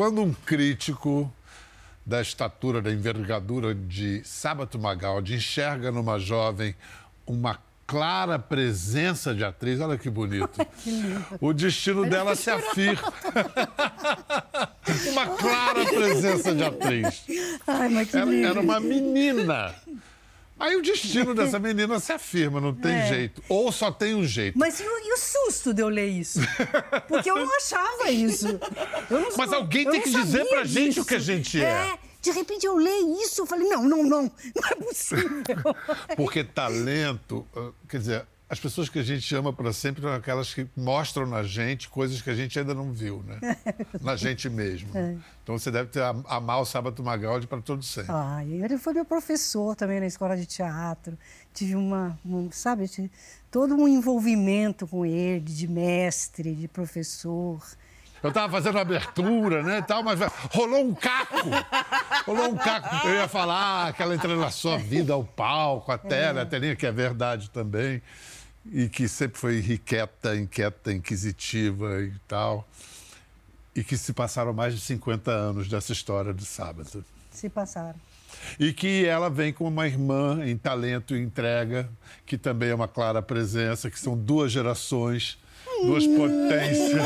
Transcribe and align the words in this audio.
quando 0.00 0.22
um 0.22 0.32
crítico 0.32 1.30
da 2.06 2.22
estatura, 2.22 2.80
da 2.80 2.90
envergadura 2.90 3.74
de 3.74 4.22
Sábato 4.24 4.78
Magaldi 4.78 5.34
enxerga 5.34 5.92
numa 5.92 6.18
jovem 6.18 6.74
uma 7.26 7.58
clara 7.86 8.38
presença 8.38 9.34
de 9.34 9.44
atriz, 9.44 9.78
olha 9.78 9.98
que 9.98 10.08
bonito. 10.08 10.64
que 10.82 11.22
o 11.38 11.52
destino 11.52 12.08
dela 12.08 12.34
se 12.34 12.48
afirma. 12.48 13.12
uma 15.12 15.26
clara 15.36 15.84
presença 15.84 16.54
de 16.54 16.64
atriz. 16.64 17.22
Ai, 17.66 17.90
mas 17.90 18.10
que 18.10 18.16
era, 18.16 18.34
era 18.34 18.60
uma 18.62 18.80
menina. 18.80 19.74
Aí 20.60 20.76
o 20.76 20.82
destino 20.82 21.34
dessa 21.34 21.58
menina 21.58 21.98
se 21.98 22.12
afirma, 22.12 22.60
não 22.60 22.74
tem 22.74 22.92
é. 22.92 23.08
jeito. 23.08 23.42
Ou 23.48 23.72
só 23.72 23.90
tem 23.90 24.14
um 24.14 24.26
jeito. 24.26 24.58
Mas 24.58 24.78
e 24.78 24.82
o, 24.82 24.98
e 24.98 25.12
o, 25.14 25.16
susto 25.16 25.72
de 25.72 25.80
eu 25.80 25.88
ler 25.88 26.08
isso? 26.08 26.40
Porque 27.08 27.30
eu 27.30 27.36
não 27.36 27.56
achava 27.56 28.10
isso. 28.10 28.46
Não, 29.10 29.28
Mas 29.38 29.52
alguém 29.54 29.90
tem 29.90 30.02
que 30.02 30.10
dizer 30.10 30.44
pra 30.44 30.62
disso. 30.62 30.74
gente 30.74 31.00
o 31.00 31.04
que 31.04 31.14
a 31.14 31.18
gente 31.18 31.60
é. 31.62 31.64
é. 31.64 31.98
De 32.20 32.30
repente 32.32 32.66
eu 32.66 32.76
leio 32.76 33.16
isso, 33.22 33.40
eu 33.40 33.46
falei, 33.46 33.66
não, 33.66 33.82
não, 33.82 34.02
não, 34.02 34.22
não 34.22 34.68
é 34.70 34.74
possível. 34.74 35.42
Porque 36.14 36.44
talento, 36.44 37.46
ah, 37.56 37.70
quer 37.88 37.98
dizer, 37.98 38.26
as 38.50 38.58
pessoas 38.58 38.88
que 38.88 38.98
a 38.98 39.02
gente 39.04 39.32
ama 39.32 39.52
para 39.52 39.72
sempre 39.72 40.02
são 40.02 40.12
aquelas 40.12 40.52
que 40.52 40.66
mostram 40.76 41.24
na 41.24 41.44
gente 41.44 41.88
coisas 41.88 42.20
que 42.20 42.28
a 42.28 42.34
gente 42.34 42.58
ainda 42.58 42.74
não 42.74 42.92
viu, 42.92 43.22
né? 43.24 43.38
na 44.02 44.16
gente 44.16 44.50
mesmo. 44.50 44.90
É. 44.92 45.16
Então 45.40 45.56
você 45.56 45.70
deve 45.70 45.90
ter 45.90 46.02
amar 46.26 46.60
o 46.60 46.64
Sábado 46.64 47.00
Magaldi 47.00 47.46
para 47.46 47.62
todo 47.62 47.84
sempre. 47.84 48.10
Ah, 48.10 48.44
ele 48.44 48.76
foi 48.76 48.92
meu 48.92 49.04
professor 49.04 49.76
também 49.76 50.00
na 50.00 50.06
escola 50.06 50.36
de 50.36 50.46
teatro. 50.46 51.16
Tive 51.54 51.76
uma, 51.76 52.18
um, 52.26 52.50
sabe, 52.50 52.90
todo 53.52 53.76
um 53.76 53.86
envolvimento 53.86 54.84
com 54.84 55.06
ele, 55.06 55.38
de 55.38 55.68
mestre, 55.68 56.52
de 56.52 56.66
professor. 56.66 57.62
Eu 58.20 58.30
estava 58.30 58.52
fazendo 58.52 58.80
abertura, 58.80 59.62
né, 59.62 59.80
tal, 59.80 60.02
mas 60.02 60.18
rolou 60.50 60.84
um 60.84 60.92
caco. 60.92 61.36
Rolou 62.26 62.50
um 62.50 62.56
caco. 62.56 63.06
Eu 63.06 63.14
ia 63.14 63.28
falar 63.28 63.88
aquela 63.88 64.12
entrega 64.12 64.36
na 64.36 64.50
sua 64.50 64.76
vida 64.76 65.12
ao 65.12 65.22
palco, 65.22 65.92
a 65.92 65.96
tela, 65.96 66.40
é. 66.40 66.42
a 66.42 66.46
telinha, 66.46 66.74
que 66.74 66.84
é 66.84 66.90
verdade 66.90 67.48
também 67.48 68.02
e 68.64 68.88
que 68.88 69.08
sempre 69.08 69.38
foi 69.38 69.56
irrequieta, 69.56 70.36
inquieta, 70.36 70.92
inquisitiva 70.92 72.02
e 72.02 72.12
tal. 72.26 72.68
E 73.74 73.84
que 73.84 73.96
se 73.96 74.12
passaram 74.12 74.52
mais 74.52 74.74
de 74.74 74.80
50 74.80 75.30
anos 75.30 75.68
dessa 75.68 75.92
história 75.92 76.32
do 76.32 76.44
sábado. 76.44 77.04
Se 77.30 77.48
passaram. 77.48 77.98
E 78.58 78.72
que 78.72 79.04
ela 79.04 79.30
vem 79.30 79.52
com 79.52 79.66
uma 79.66 79.86
irmã 79.86 80.44
em 80.44 80.56
talento 80.56 81.14
e 81.16 81.20
entrega, 81.20 81.88
que 82.26 82.36
também 82.36 82.70
é 82.70 82.74
uma 82.74 82.88
clara 82.88 83.22
presença, 83.22 83.90
que 83.90 83.98
são 83.98 84.16
duas 84.16 84.50
gerações 84.50 85.38
duas 85.82 86.06
potências 86.06 87.00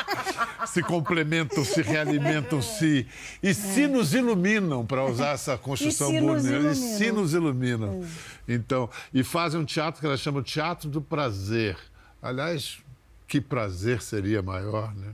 se 0.66 0.82
complementam, 0.82 1.64
se 1.64 1.82
realimentam, 1.82 2.62
se 2.62 3.06
e 3.42 3.52
se 3.52 3.86
nos 3.86 4.14
iluminam 4.14 4.84
para 4.84 5.04
usar 5.04 5.30
essa 5.30 5.56
construção 5.58 6.10
bonita, 6.18 6.70
e 6.70 6.74
se 6.74 7.12
nos 7.12 7.34
iluminam. 7.34 8.04
Então, 8.48 8.88
e 9.12 9.22
fazem 9.22 9.60
um 9.60 9.64
teatro 9.64 10.00
que 10.00 10.06
ela 10.06 10.16
chama 10.16 10.42
Teatro 10.42 10.88
do 10.88 11.00
Prazer. 11.00 11.76
Aliás, 12.22 12.78
que 13.28 13.40
prazer 13.40 14.00
seria 14.02 14.40
maior, 14.40 14.94
né? 14.94 15.12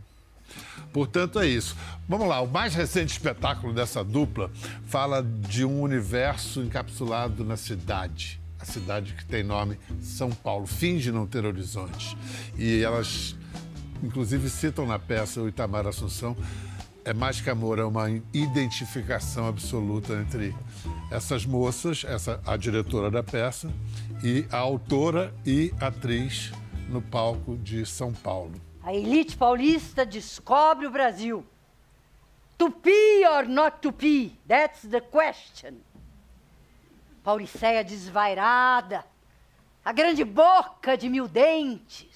Portanto, 0.92 1.41
é 1.41 1.46
isso. 1.46 1.74
Vamos 2.06 2.28
lá, 2.28 2.41
o 2.42 2.46
mais 2.46 2.74
recente 2.74 3.12
espetáculo 3.12 3.72
dessa 3.72 4.05
dupla 4.05 4.50
fala 4.86 5.22
de 5.22 5.64
um 5.64 5.80
universo 5.80 6.61
encapsulado 6.61 7.42
na 7.42 7.56
cidade 7.56 8.41
a 8.62 8.64
cidade 8.64 9.14
que 9.14 9.24
tem 9.24 9.42
nome 9.42 9.77
São 10.00 10.30
Paulo, 10.30 10.66
finge 10.66 11.10
não 11.10 11.27
ter 11.27 11.44
horizonte. 11.44 12.16
E 12.56 12.80
elas, 12.82 13.36
inclusive, 14.02 14.48
citam 14.48 14.86
na 14.86 15.00
peça 15.00 15.42
o 15.42 15.48
Itamar 15.48 15.86
Assunção. 15.86 16.36
É 17.05 17.12
mais 17.12 17.40
que 17.40 17.50
amor, 17.50 17.80
é 17.80 17.84
uma 17.84 18.08
identificação 18.33 19.48
absoluta 19.48 20.14
entre 20.14 20.55
essas 21.11 21.45
moças, 21.45 22.05
essa, 22.06 22.40
a 22.46 22.56
diretora 22.56 23.11
da 23.11 23.24
peça, 23.24 23.68
e 24.23 24.46
a 24.52 24.58
autora 24.58 25.34
e 25.44 25.74
atriz 25.80 26.52
no 26.89 27.02
palco 27.02 27.56
de 27.56 27.84
São 27.84 28.12
Paulo. 28.12 28.52
A 28.84 28.94
elite 28.94 29.36
paulista 29.36 30.06
descobre 30.06 30.86
o 30.86 30.90
Brasil. 30.92 31.44
Tupi 32.56 33.27
or 33.29 33.48
not 33.48 33.79
tupi? 33.80 34.39
That's 34.46 34.83
the 34.83 35.00
question. 35.00 35.79
Pauliceia 37.22 37.84
desvairada, 37.84 39.05
a 39.84 39.92
grande 39.92 40.24
boca 40.24 40.96
de 40.96 41.08
mil 41.08 41.28
dentes. 41.28 42.08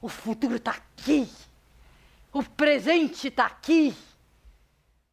O 0.00 0.08
futuro 0.08 0.56
está 0.56 0.72
aqui. 0.72 1.28
O 2.32 2.42
presente 2.42 3.28
está 3.28 3.46
aqui. 3.46 3.94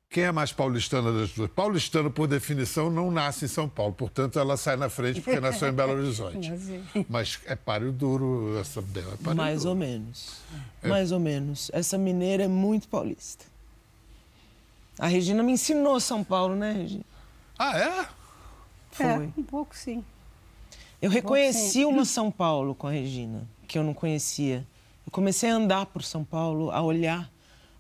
Quem 0.10 0.24
é 0.24 0.32
mais 0.32 0.54
paulistana 0.54 1.12
das 1.12 1.32
duas? 1.32 1.52
Paulistano, 1.52 2.10
por 2.10 2.28
definição, 2.28 2.90
não 2.90 3.12
nasce 3.12 3.44
em 3.44 3.48
São 3.48 3.68
Paulo, 3.68 3.94
portanto, 3.94 4.40
ela 4.40 4.56
sai 4.56 4.78
na 4.78 4.88
frente 4.88 5.20
porque 5.20 5.40
nasceu 5.40 5.68
em 5.68 5.74
Belo 5.74 5.94
Horizonte. 6.00 6.50
Mas 7.10 7.40
é 7.46 7.56
páreo 7.56 7.92
duro 7.92 8.58
essa 8.58 8.82
dela. 8.82 9.18
É 9.26 9.34
mais 9.34 9.60
duro. 9.60 9.72
ou 9.72 9.76
menos. 9.76 10.42
É... 10.82 10.88
Mais 10.88 11.12
ou 11.12 11.20
menos. 11.20 11.70
Essa 11.74 11.98
mineira 11.98 12.44
é 12.44 12.48
muito 12.48 12.88
paulista. 12.88 13.44
A 14.98 15.08
Regina 15.08 15.44
me 15.44 15.52
ensinou 15.52 16.00
São 16.00 16.24
Paulo, 16.24 16.56
né, 16.56 16.72
Regina? 16.72 17.04
Ah, 17.60 17.78
é? 17.78 18.08
Foi. 18.98 19.26
É, 19.26 19.30
um 19.38 19.44
pouco 19.44 19.76
sim. 19.76 20.04
Eu 21.02 21.10
um 21.10 21.14
reconheci 21.14 21.86
uma 21.86 22.04
São 22.06 22.32
Paulo 22.32 22.74
com 22.74 22.88
a 22.88 22.92
Regina, 22.92 23.48
que 23.68 23.78
eu 23.78 23.84
não 23.84 23.94
conhecia. 23.94 24.66
Eu 25.06 25.12
comecei 25.12 25.50
a 25.50 25.56
andar 25.56 25.86
por 25.86 26.04
São 26.04 26.24
Paulo, 26.24 26.72
a 26.72 26.82
olhar, 26.82 27.32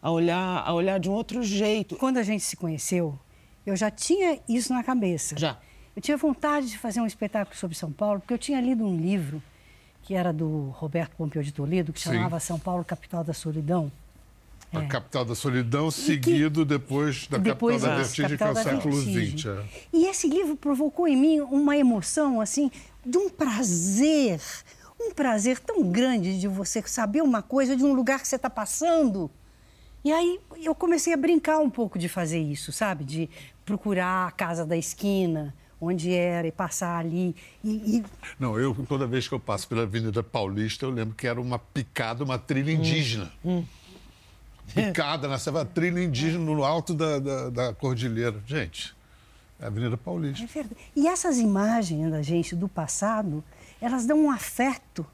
a 0.01 0.11
olhar, 0.11 0.63
a 0.66 0.73
olhar 0.73 1.00
de 1.00 1.09
um 1.09 1.13
outro 1.13 1.44
jeito. 1.44 1.95
Quando 1.95 2.17
a 2.17 2.23
gente 2.23 2.44
se 2.44 2.56
conheceu, 2.56 3.17
eu 3.66 3.75
já 3.75 3.91
tinha 3.91 4.39
isso 4.47 4.72
na 4.73 4.83
cabeça. 4.83 5.38
Já. 5.38 5.57
Eu 5.95 6.01
tinha 6.01 6.16
vontade 6.16 6.69
de 6.69 6.77
fazer 6.77 7.01
um 7.01 7.07
espetáculo 7.07 7.57
sobre 7.57 7.75
São 7.75 7.91
Paulo, 7.91 8.19
porque 8.19 8.33
eu 8.33 8.38
tinha 8.38 8.61
lido 8.61 8.85
um 8.85 8.95
livro 8.95 9.41
que 10.03 10.13
era 10.13 10.31
do 10.31 10.69
Roberto 10.69 11.17
Pompeu 11.17 11.44
de 11.44 11.51
Toledo, 11.51 11.91
que 11.91 12.00
chamava 12.00 12.39
Sim. 12.39 12.47
São 12.47 12.59
Paulo, 12.59 12.85
Capital 12.85 13.25
da 13.25 13.33
Solidão. 13.33 13.91
A 14.73 14.83
é. 14.83 14.88
capital 14.88 15.23
da 15.23 15.33
solidão, 15.33 15.89
seguido 15.89 16.61
que, 16.61 16.66
depois 16.66 17.28
da 17.28 17.38
depois, 17.38 17.81
capital 17.81 17.97
da 17.97 18.03
vertigem, 18.03 18.38
que 18.38 18.44
é 18.44 18.51
o 18.51 18.55
século 18.55 19.01
XX. 19.01 19.45
É. 19.45 19.63
E 19.94 20.05
esse 20.07 20.28
livro 20.28 20.57
provocou 20.57 21.07
em 21.07 21.16
mim 21.16 21.39
uma 21.39 21.78
emoção, 21.78 22.41
assim, 22.41 22.69
de 23.06 23.17
um 23.17 23.29
prazer, 23.29 24.41
um 25.00 25.13
prazer 25.13 25.59
tão 25.59 25.89
grande 25.89 26.38
de 26.38 26.47
você 26.47 26.81
saber 26.85 27.22
uma 27.22 27.41
coisa 27.41 27.77
de 27.77 27.83
um 27.83 27.94
lugar 27.94 28.19
que 28.19 28.27
você 28.27 28.35
está 28.35 28.50
passando. 28.50 29.31
E 30.03 30.11
aí 30.11 30.39
eu 30.61 30.75
comecei 30.75 31.13
a 31.13 31.17
brincar 31.17 31.59
um 31.59 31.69
pouco 31.69 31.97
de 31.97 32.09
fazer 32.09 32.39
isso, 32.39 32.72
sabe? 32.73 33.06
De 33.06 33.29
procurar 33.66 34.27
a 34.27 34.31
casa 34.31 34.66
da 34.66 34.75
esquina, 34.75 35.56
onde 35.79 36.13
era, 36.13 36.45
e 36.45 36.51
passar 36.51 36.97
ali. 36.97 37.33
E, 37.63 37.97
e... 37.97 38.03
Não, 38.38 38.59
eu, 38.59 38.75
toda 38.88 39.07
vez 39.07 39.29
que 39.29 39.33
eu 39.33 39.39
passo 39.39 39.66
pela 39.67 39.83
Avenida 39.83 40.22
Paulista, 40.22 40.85
eu 40.85 40.89
lembro 40.89 41.16
que 41.16 41.25
era 41.25 41.39
uma 41.39 41.57
picada, 41.57 42.23
uma 42.23 42.38
trilha 42.38 42.72
indígena. 42.72 43.31
Hum, 43.45 43.59
hum 43.59 43.66
picada 44.73 45.28
nessa 45.28 45.66
trilha 45.66 46.03
indígena 46.03 46.44
no 46.44 46.63
alto 46.63 46.94
da, 46.94 47.19
da, 47.19 47.50
da 47.50 47.73
cordilheira. 47.73 48.41
Gente, 48.45 48.95
é 49.59 49.66
a 49.66 49.67
Avenida 49.67 49.97
Paulista. 49.97 50.44
É 50.44 50.47
verdade. 50.47 50.78
E 50.95 51.07
essas 51.07 51.38
imagens 51.38 52.11
da 52.11 52.22
gente 52.22 52.55
do 52.55 52.67
passado, 52.67 53.44
elas 53.81 54.06
dão 54.06 54.25
um 54.25 54.31
afeto 54.31 55.06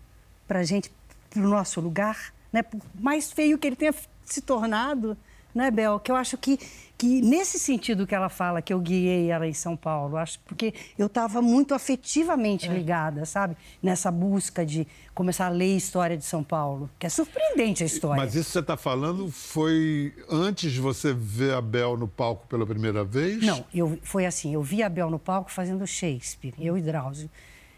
para 0.47 0.59
a 0.59 0.63
gente, 0.63 0.91
para 1.29 1.41
o 1.41 1.47
nosso 1.47 1.79
lugar, 1.79 2.33
né? 2.51 2.61
Por 2.61 2.81
mais 2.99 3.31
feio 3.31 3.57
que 3.57 3.67
ele 3.67 3.75
tenha 3.75 3.93
se 4.25 4.41
tornado, 4.41 5.17
né, 5.53 5.69
Bel? 5.69 5.99
Que 5.99 6.11
eu 6.11 6.15
acho 6.15 6.37
que, 6.37 6.57
que 6.97 7.21
nesse 7.21 7.59
sentido 7.59 8.07
que 8.07 8.15
ela 8.15 8.29
fala, 8.29 8.61
que 8.61 8.73
eu 8.73 8.79
guiei 8.79 9.29
ela 9.29 9.47
em 9.47 9.53
São 9.53 9.75
Paulo, 9.75 10.17
acho 10.17 10.39
porque 10.45 10.73
eu 10.97 11.07
estava 11.07 11.41
muito 11.41 11.73
afetivamente 11.73 12.67
é. 12.67 12.73
ligada, 12.73 13.25
sabe? 13.25 13.55
Nessa 13.81 14.09
busca 14.11 14.65
de 14.65 14.87
começar 15.13 15.47
a 15.47 15.49
ler 15.49 15.75
história 15.75 16.17
de 16.17 16.25
São 16.25 16.43
Paulo, 16.43 16.89
que 16.97 17.05
é 17.05 17.09
surpreendente 17.09 17.83
a 17.83 17.85
história. 17.85 18.21
Mas 18.23 18.35
isso 18.35 18.47
que 18.47 18.53
você 18.53 18.59
está 18.59 18.77
falando 18.77 19.29
foi 19.31 20.13
antes 20.29 20.71
de 20.71 20.79
você 20.79 21.13
ver 21.13 21.53
a 21.53 21.61
Bel 21.61 21.97
no 21.97 22.07
palco 22.07 22.47
pela 22.47 22.65
primeira 22.65 23.03
vez? 23.03 23.43
Não, 23.43 23.63
eu, 23.73 23.99
foi 24.01 24.25
assim, 24.25 24.53
eu 24.53 24.63
vi 24.63 24.81
a 24.81 24.89
Bel 24.89 25.09
no 25.09 25.19
palco 25.19 25.51
fazendo 25.51 25.85
Shakespeare, 25.85 26.53
eu 26.59 26.77
e 26.77 26.81
Drauzio. 26.81 27.29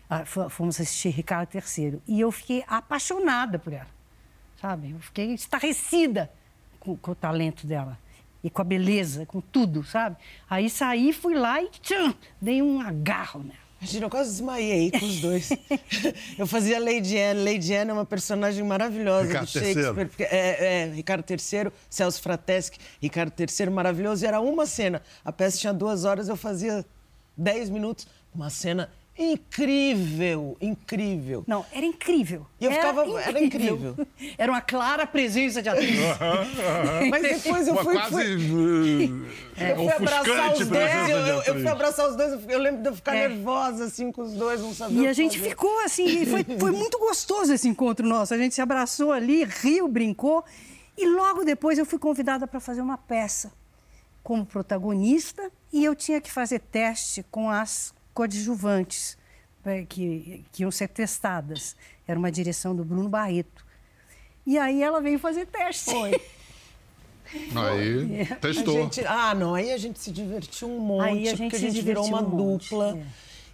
Ah, 0.08 0.24
fomos 0.24 0.80
assistir 0.80 1.10
Ricardo 1.10 1.50
III. 1.56 2.00
E 2.08 2.22
eu 2.22 2.32
fiquei 2.32 2.64
apaixonada 2.68 3.58
por 3.58 3.74
ela, 3.74 3.88
sabe? 4.62 4.92
Eu 4.92 5.00
fiquei 5.00 5.34
estarrecida 5.34 6.30
com, 6.86 6.96
com, 6.96 7.12
o 7.12 7.16
talento 7.16 7.66
dela. 7.66 7.98
E 8.44 8.50
com 8.50 8.62
a 8.62 8.66
beleza, 8.66 9.26
com 9.26 9.42
tudo, 9.42 9.84
sabe? 9.84 10.18
Aí 10.48 10.70
saí, 10.70 11.12
fui 11.12 11.34
lá 11.34 11.62
e 11.62 11.68
tcham, 11.68 12.14
dei 12.40 12.62
um 12.62 12.80
agarro 12.80 13.42
nela. 13.42 13.66
Imagina, 13.82 14.06
eu 14.06 14.10
quase 14.10 14.30
desmaiei 14.32 14.92
com 14.92 15.06
os 15.06 15.20
dois. 15.20 15.50
eu 16.40 16.48
fazia 16.48 16.80
Lady 16.80 17.20
Anne. 17.20 17.44
Lady 17.44 17.76
Anne 17.76 17.92
é 17.92 17.94
uma 17.94 18.06
personagem 18.06 18.64
maravilhosa 18.64 19.28
Ricardo 19.28 19.46
do 19.46 19.52
Shakespeare. 19.52 20.08
Porque, 20.08 20.24
é, 20.24 20.84
é, 20.84 20.94
Ricardo 20.94 21.26
III, 21.30 21.72
Celso 21.90 22.22
Frateschi, 22.22 22.80
Ricardo 23.02 23.34
III, 23.38 23.70
maravilhoso. 23.70 24.24
E 24.24 24.28
era 24.28 24.40
uma 24.40 24.66
cena. 24.66 25.02
A 25.24 25.32
peça 25.32 25.58
tinha 25.58 25.74
duas 25.74 26.06
horas, 26.06 26.30
eu 26.30 26.36
fazia 26.36 26.86
dez 27.38 27.70
minutos. 27.70 28.08
Uma 28.34 28.50
cena 28.50 28.90
Incrível, 29.18 30.58
incrível. 30.60 31.44
Não, 31.48 31.66
era 31.72 31.86
incrível. 31.86 32.46
E 32.60 32.66
eu 32.66 32.72
era 32.72 32.82
ficava- 32.82 33.02
incrível. 33.06 33.20
era 33.30 33.44
incrível. 33.44 34.08
Era 34.38 34.52
uma 34.52 34.62
clara 34.62 35.08
presença 35.08 35.62
de 35.62 35.70
atriz. 35.70 36.00
Mas 37.10 37.22
depois 37.22 37.68
eu 37.68 37.74
Uma 37.74 37.84
fui. 37.84 37.94
quase 37.94 38.10
fui... 38.50 39.26
eh, 39.58 39.72
Eu 39.72 39.76
fui 39.78 39.90
abraçar 39.92 40.54
os 40.54 40.68
dois, 40.68 41.10
eu, 41.10 41.18
eu- 41.18 41.42
eu 41.44 41.54
fui 41.56 41.68
abraçar 41.68 42.10
os 42.10 42.16
dois, 42.16 42.50
eu- 42.50 42.60
lembro 42.60 42.82
de 42.82 42.90
eu 42.90 42.96
ficar 42.96 43.16
É. 43.16 43.28
nervosa, 43.30 43.86
assim, 43.86 44.12
com 44.12 44.22
os 44.24 44.34
dois, 44.34 44.60
não 44.62 44.74
sabia 44.74 45.02
E 45.04 45.08
a 45.08 45.14
gente 45.14 45.38
fazer. 45.38 45.50
ficou 45.50 45.80
assim, 45.86 46.06
e 46.06 46.26
foi, 46.26 46.44
foi 46.60 46.72
muito 46.72 46.98
gostoso 47.00 47.54
esse 47.54 47.68
encontro 47.68 48.06
nosso. 48.08 48.34
A 48.34 48.38
gente 48.38 48.54
se 48.56 48.62
abraçou 48.62 49.12
ali, 49.12 49.44
riu, 49.44 49.88
brincou. 49.88 50.44
E 50.98 51.08
logo 51.08 51.44
depois 51.44 51.78
eu 51.78 51.86
fui 51.86 52.00
convidada 52.00 52.48
para 52.48 52.60
fazer 52.60 52.82
uma 52.82 52.98
peça 52.98 53.52
como 54.24 54.46
protagonista 54.46 55.52
e 55.72 55.84
eu 55.86 55.94
tinha 55.96 56.20
que 56.20 56.32
fazer 56.32 56.60
teste 56.60 57.24
com 57.30 57.50
as 57.50 57.94
coadjuvantes 58.16 59.16
eh, 59.64 59.86
que, 59.88 60.44
que 60.52 60.64
iam 60.64 60.72
ser 60.72 60.88
testadas. 60.88 61.76
Era 62.08 62.18
uma 62.18 62.32
direção 62.32 62.76
do 62.76 62.84
Bruno 62.84 63.10
Barreto. 63.10 63.64
E 64.48 64.58
aí 64.58 64.82
ela 64.82 65.00
veio 65.02 65.20
fazer 65.20 65.46
teste. 65.46 65.92
Foi. 65.92 66.20
Aí, 67.56 68.22
A 68.32 68.36
testou. 68.36 68.84
gente- 68.84 69.04
ah, 69.06 69.34
não, 69.34 69.56
aí 69.56 69.72
a 69.74 69.78
gente 69.78 70.00
se 70.00 70.12
divertiu 70.12 70.70
um 70.70 70.80
monte, 70.80 71.06
Aí 71.10 71.28
a 71.28 71.32
gente 71.36 71.38
porque 71.50 71.56
a 71.56 71.60
se 71.60 71.70
gente 71.72 71.84
virou 71.84 72.06
uma 72.06 72.22
um 72.22 72.30
monte, 72.30 72.70
dupla. 72.70 72.98
é. 73.00 73.06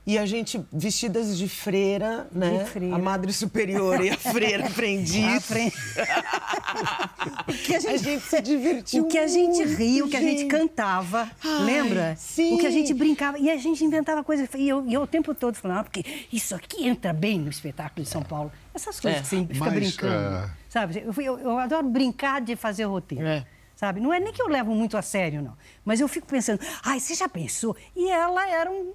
E 0.05 0.17
a 0.17 0.25
gente, 0.25 0.59
vestidas 0.73 1.37
de 1.37 1.47
freira, 1.47 2.27
né? 2.31 2.65
freira. 2.65 2.95
A 2.95 2.99
madre 2.99 3.31
superior 3.31 4.03
e 4.03 4.09
a 4.09 4.17
freira 4.17 4.65
aprendiz. 4.65 5.23
À 5.37 5.39
frente. 5.39 5.75
o 7.47 7.53
que 7.53 7.73
a 7.73 7.77
A 7.77 7.79
gente, 7.79 8.03
gente 8.03 8.23
se 8.23 8.41
divertiu 8.41 9.03
o 9.03 9.07
que 9.07 9.17
a 9.17 9.27
gente 9.27 9.63
ria, 9.63 10.03
o 10.03 10.09
que 10.09 10.17
a 10.17 10.21
gente 10.21 10.39
gente. 10.41 10.49
cantava, 10.49 11.29
Ai, 11.43 11.63
lembra? 11.63 12.15
sim. 12.17 12.55
O 12.55 12.57
que 12.57 12.65
a 12.65 12.71
gente 12.71 12.93
brincava. 12.93 13.37
E 13.37 13.49
a 13.49 13.57
gente 13.57 13.83
inventava 13.83 14.23
coisas. 14.23 14.49
E 14.55 14.67
eu, 14.67 14.83
eu 14.89 15.01
o 15.03 15.07
tempo 15.07 15.33
todo 15.35 15.55
falando, 15.55 15.79
ah, 15.79 15.83
porque 15.83 16.03
isso 16.33 16.55
aqui 16.55 16.87
entra 16.87 17.13
bem 17.13 17.37
no 17.39 17.49
espetáculo 17.49 18.03
de 18.03 18.09
São 18.09 18.23
Paulo. 18.23 18.51
Essas 18.73 18.99
coisas 18.99 19.19
É. 19.19 19.23
que 19.23 19.27
você 19.29 19.45
fica 19.53 19.59
Mas, 19.65 19.73
brincando. 19.73 20.35
é. 20.45 20.49
Sabe? 20.67 21.03
Eu, 21.05 21.13
eu- 21.23 21.39
eu 21.39 21.57
adoro 21.59 21.87
brincar 21.87 22.41
de 22.41 22.55
fazer 22.55 22.85
roteiro. 22.85 23.25
É. 23.27 23.45
Sabe? 23.75 23.99
Não 23.99 24.13
é 24.13 24.19
nem 24.19 24.31
que 24.33 24.41
eu 24.41 24.47
levo 24.47 24.73
muito 24.73 24.95
a 24.97 25.01
sério, 25.01 25.41
não. 25.41 25.57
Mas 25.83 25.99
eu 25.99 26.07
fico 26.07 26.25
pensando, 26.27 26.59
ai, 26.83 26.99
você 26.99 27.13
já 27.15 27.27
pensou? 27.27 27.75
E 27.95 28.09
ela 28.09 28.47
era 28.49 28.69
um- 28.69 28.93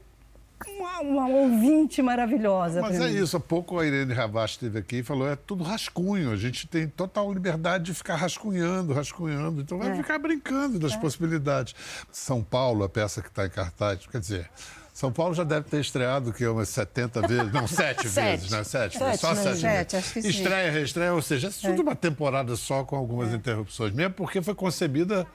uma, 0.67 1.01
uma 1.01 1.29
ouvinte 1.29 2.01
maravilhosa. 2.03 2.81
Mas 2.81 2.99
é 3.01 3.09
mim. 3.09 3.17
isso, 3.23 3.37
há 3.37 3.41
pouco 3.41 3.79
a 3.79 3.87
Irene 3.87 4.13
Ravache 4.15 4.55
esteve 4.55 4.79
aqui 4.79 4.97
e 4.99 5.03
falou, 5.03 5.29
é 5.29 5.37
tudo 5.37 5.63
rascunho, 5.63 6.31
a 6.31 6.37
gente 6.37 6.67
tem 6.67 6.89
total 6.89 7.33
liberdade 7.33 7.85
de 7.85 7.95
ficar 7.95 8.17
rascunhando, 8.17 8.93
rascunhando, 8.93 9.61
então 9.61 9.79
vai 9.79 9.91
É. 9.91 9.95
ficar 9.97 10.19
brincando 10.19 10.79
das 10.79 10.97
possibilidades. 10.97 11.75
São 12.11 12.43
Paulo, 12.43 12.85
a 12.85 12.89
peça 12.89 13.21
que 13.21 13.29
está 13.29 13.45
em 13.47 13.51
cartaz, 13.51 14.07
quer 14.07 14.19
dizer, 14.21 14.51
São 14.95 15.13
Paulo 15.13 15.35
já 15.35 15.45
deve 15.45 15.69
ter 15.69 15.79
estreado 15.81 16.33
que 16.33 16.47
umas 16.47 16.71
70 16.71 17.21
vezes, 17.29 17.53
não, 17.53 17.67
sete, 17.69 18.09
Sete. 18.09 18.31
vezes, 18.31 18.51
né? 18.51 18.65
Sete, 18.65 18.97
Sete, 18.99 19.19
só 19.21 19.35
né, 19.35 19.43
sete, 19.43 19.59
Sete, 19.61 19.93
vezes. 19.93 19.95
acho 19.95 20.13
que 20.15 20.23
sim. 20.23 20.29
Estreia, 20.29 20.71
reestreia, 20.73 21.13
ou 21.13 21.21
seja, 21.21 21.49
é 21.49 21.51
tudo 21.51 21.83
uma 21.83 21.95
temporada 21.95 22.57
só 22.57 22.83
com 22.83 22.97
algumas 22.97 23.35
interrupções, 23.35 23.93
mesmo 23.93 24.15
porque 24.15 24.41
foi 24.41 24.55
concebida, 24.55 25.27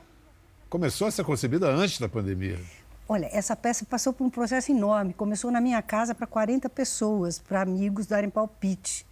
começou 0.68 1.07
a 1.07 1.12
ser 1.12 1.23
concebida 1.23 1.68
antes 1.69 2.00
da 2.00 2.09
pandemia. 2.09 2.57
Olha, 3.12 3.30
essa 3.34 3.58
peça 3.58 3.84
passou 3.84 4.13
por 4.13 4.24
um 4.24 4.30
processo 4.30 4.72
enorme. 4.72 5.13
Começou 5.13 5.52
na 5.52 5.60
minha 5.60 5.81
casa 5.81 6.16
para 6.16 6.25
40 6.25 6.69
pessoas, 6.69 7.40
para 7.40 7.62
amigos 7.62 8.08
darem 8.08 8.30
palpite. 8.30 9.06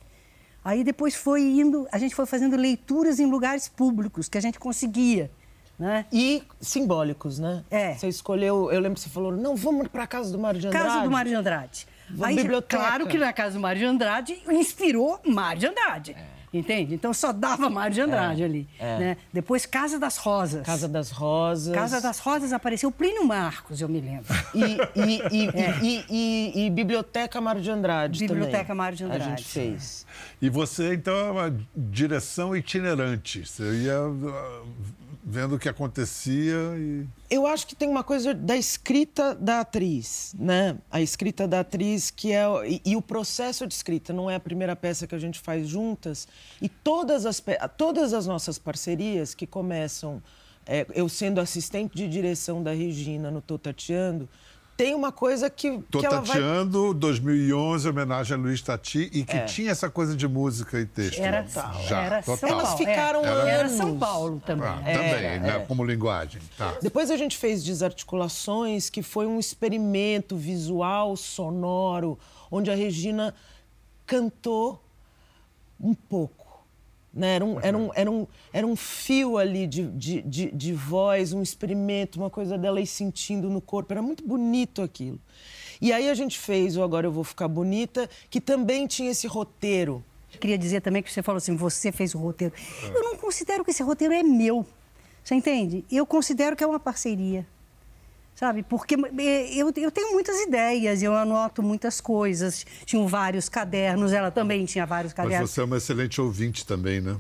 Aí 0.64 0.86
depois 0.86 1.16
foi 1.16 1.42
indo, 1.42 1.86
a 1.92 1.98
gente 1.98 2.16
foi 2.16 2.26
fazendo 2.26 2.56
leituras 2.56 3.20
em 3.20 3.26
lugares 3.26 3.68
públicos 3.68 4.30
que 4.30 4.38
a 4.38 4.42
gente 4.42 4.58
conseguia, 4.58 5.30
né? 5.78 6.06
E 6.14 6.44
simbólicos, 6.62 7.40
né? 7.40 7.62
É. 7.70 7.94
Você 7.96 8.08
escolheu, 8.08 8.72
eu 8.72 8.80
lembro 8.80 8.94
que 8.94 9.02
você 9.02 9.10
falou, 9.10 9.34
não, 9.34 9.58
vamos 9.58 9.90
para 9.90 10.08
casa 10.08 10.32
do 10.32 10.40
Mário 10.40 10.62
de 10.62 10.68
Andrade. 10.68 10.86
Casa 10.86 11.04
do 11.04 11.12
Mário 11.12 11.32
de 11.32 11.36
Andrade. 11.36 11.88
Vou 12.10 12.26
Aí, 12.26 12.38
biblioteca. 12.38 12.82
claro 12.82 13.06
que 13.06 13.18
na 13.18 13.34
casa 13.34 13.56
do 13.56 13.60
Mário 13.60 13.80
de 13.80 13.86
Andrade 13.86 14.42
inspirou 14.50 15.20
Mário 15.26 15.60
de 15.60 15.68
Andrade. 15.68 16.16
Entende? 16.54 16.96
Então 16.96 17.14
só 17.14 17.32
dava 17.32 17.70
Mário 17.72 17.94
de 17.94 18.02
Andrade 18.02 18.44
ali. 18.44 18.68
é. 18.80 18.98
Né? 18.98 19.18
Depois 19.32 19.66
Casa 19.66 20.00
das 20.00 20.18
Rosas. 20.18 20.66
Casa 20.66 20.88
das 20.88 21.12
Rosas. 21.12 21.74
Casa 21.76 22.02
das 22.02 22.20
Rosas 22.20 22.52
apareceu 22.54 22.92
Plínio 22.92 23.24
Marcos, 23.26 23.80
eu 23.82 23.88
me 23.90 24.02
lembro. 24.02 24.26
E, 24.56 24.78
e, 25.00 25.22
e, 25.32 25.50
e, 25.82 26.06
e- 26.10 26.66
e 26.66 26.70
Biblioteca 26.70 27.40
Mário 27.40 27.62
de 27.62 27.70
Andrade 27.70 28.20
Biblioteca 28.20 28.64
também. 28.64 28.78
Mário 28.78 28.98
de 28.98 29.04
A 29.04 29.08
Andrade. 29.08 29.30
gente 29.30 29.44
fez. 29.44 30.06
E 30.42 30.50
você, 30.50 30.94
então, 30.96 31.16
é 31.16 31.32
uma 31.32 31.56
direção 31.76 32.56
itinerante. 32.56 33.46
Você 33.46 33.64
ia 33.84 33.94
ah, 34.00 34.62
vendo 35.24 35.56
o 35.56 35.60
que 35.60 35.70
acontecia 35.70 36.56
e. 36.78 37.06
Eu 37.30 37.46
acho 37.46 37.68
que 37.68 37.76
tem 37.76 37.88
uma 37.88 38.04
coisa 38.04 38.34
da 38.34 38.56
escrita 38.56 39.36
da 39.36 39.62
atriz, 39.62 40.34
né? 40.38 40.78
A 40.90 41.02
escrita 41.02 41.48
da 41.48 41.60
atriz 41.60 42.10
que 42.10 42.32
é 42.32 42.44
e, 42.68 42.82
e 42.86 42.96
o 42.96 43.02
processo 43.02 43.68
de 43.68 43.74
escrita 43.74 44.14
não 44.14 44.30
é 44.30 44.36
a 44.36 44.40
primeira 44.40 44.76
peça 44.76 45.06
que 45.06 45.16
a 45.16 45.20
gente 45.20 45.40
faz 45.40 45.68
juntas 45.68 46.28
e 46.62 46.70
todas 46.70 47.26
as 47.26 47.42
todas 47.78 48.14
as 48.14 48.26
nossas 48.26 48.58
parcerias 48.58 49.34
que 49.36 49.46
começam 49.46 50.22
é, 50.66 50.86
eu 50.94 51.10
sendo 51.10 51.42
assistente 51.42 51.96
de 51.96 52.08
direção 52.08 52.62
da 52.62 52.72
Regina 52.72 53.32
no 53.32 53.42
Tô 53.42 53.58
Tateando, 53.58 54.30
tem 54.80 54.96
uma 54.96 55.12
coisa 55.12 55.50
que, 55.50 55.78
Tô 55.92 56.00
que 56.00 56.06
ela 56.06 56.22
vai 56.22 56.38
tateando 56.38 56.94
2011, 56.94 57.90
homenagem 57.90 58.38
a 58.38 58.40
Luiz 58.40 58.62
Tati, 58.62 59.10
e 59.12 59.26
que 59.26 59.38
tinha 59.42 59.72
essa 59.72 59.90
coisa 59.90 60.16
de 60.16 60.26
música 60.26 60.80
e 60.80 60.86
texto. 60.86 61.20
É. 61.20 61.24
Era, 61.24 61.46
Já, 61.86 62.02
era 62.02 62.22
São 62.22 62.38
total. 62.38 62.50
Paulo. 62.50 62.66
Elas 62.66 62.78
ficaram 62.78 63.26
é. 63.26 63.28
Era 63.28 63.64
anos. 63.64 63.72
São 63.74 64.00
Paulo 64.00 64.42
também. 64.46 64.70
Ah, 64.70 64.82
é. 64.86 64.94
também, 64.94 65.40
né? 65.42 65.66
Como 65.68 65.84
linguagem. 65.84 66.42
Tá. 66.58 66.78
Depois 66.82 67.12
a 67.12 67.18
gente 67.18 67.38
fez 67.38 67.62
Desarticulações, 67.62 68.90
que 68.90 69.04
foi 69.04 69.28
um 69.28 69.38
experimento 69.38 70.38
visual, 70.38 71.18
sonoro, 71.18 72.18
onde 72.50 72.72
a 72.72 72.76
Regina 72.76 73.36
cantou 74.08 74.82
um 75.78 75.94
pouco. 75.94 76.39
Né? 77.14 77.36
Era, 77.36 77.46
um, 77.46 77.60
era, 77.60 77.78
um, 77.78 77.92
era, 77.96 78.12
um, 78.12 78.28
era 78.54 78.68
um 78.68 78.76
fio 78.76 79.38
ali 79.38 79.66
de, 79.66 79.88
de, 79.88 80.22
de, 80.22 80.52
de 80.52 80.74
voz, 80.74 81.34
um 81.34 81.42
experimento, 81.42 82.20
uma 82.20 82.30
coisa 82.30 82.58
dela 82.58 82.80
ir 82.80 82.88
sentindo 82.88 83.50
no 83.50 83.62
corpo. 83.62 83.92
Era 83.94 84.02
muito 84.02 84.26
bonito 84.26 84.82
aquilo. 84.82 85.20
E 85.82 85.94
aí 85.94 86.10
a 86.10 86.14
gente 86.14 86.38
fez 86.38 86.76
o 86.76 86.84
Agora 86.84 87.08
Eu 87.08 87.12
Vou 87.12 87.24
Ficar 87.24 87.48
Bonita, 87.48 88.10
que 88.30 88.42
também 88.42 88.86
tinha 88.86 89.12
esse 89.12 89.28
roteiro. 89.28 90.04
Queria 90.40 90.58
dizer 90.58 90.82
também 90.82 91.02
que 91.02 91.12
você 91.12 91.24
falou 91.24 91.38
assim, 91.38 91.56
você 91.56 91.92
fez 91.92 92.14
o 92.14 92.20
roteiro. 92.20 92.54
Eu 92.94 93.04
não 93.04 93.16
considero 93.16 93.64
que 93.64 93.72
esse 93.72 93.82
roteiro 93.82 94.14
é 94.14 94.22
meu. 94.22 94.66
Você 95.24 95.36
entende? 95.36 95.86
Eu 95.92 96.06
considero 96.06 96.56
que 96.56 96.64
é 96.64 96.68
uma 96.68 96.80
parceria. 96.80 97.48
Sabe? 98.40 98.64
Porque 98.64 98.96
eh, 98.96 99.54
eu, 99.54 99.70
eu 99.76 99.92
tenho 99.92 100.14
muitas 100.14 100.40
ideias, 100.40 101.04
eu 101.04 101.14
anoto 101.14 101.62
muitas 101.62 102.00
coisas. 102.00 102.66
Tinham 102.86 103.06
vários 103.06 103.50
cadernos, 103.50 104.14
ela 104.14 104.32
também 104.32 104.64
tinha 104.64 104.86
vários 104.86 105.12
Mas 105.12 105.26
cadernos. 105.26 105.52
você 105.52 105.60
é 105.60 105.64
uma 105.66 105.76
excelente 105.76 106.22
ouvinte 106.22 106.66
também, 106.66 107.02
né? 107.02 107.18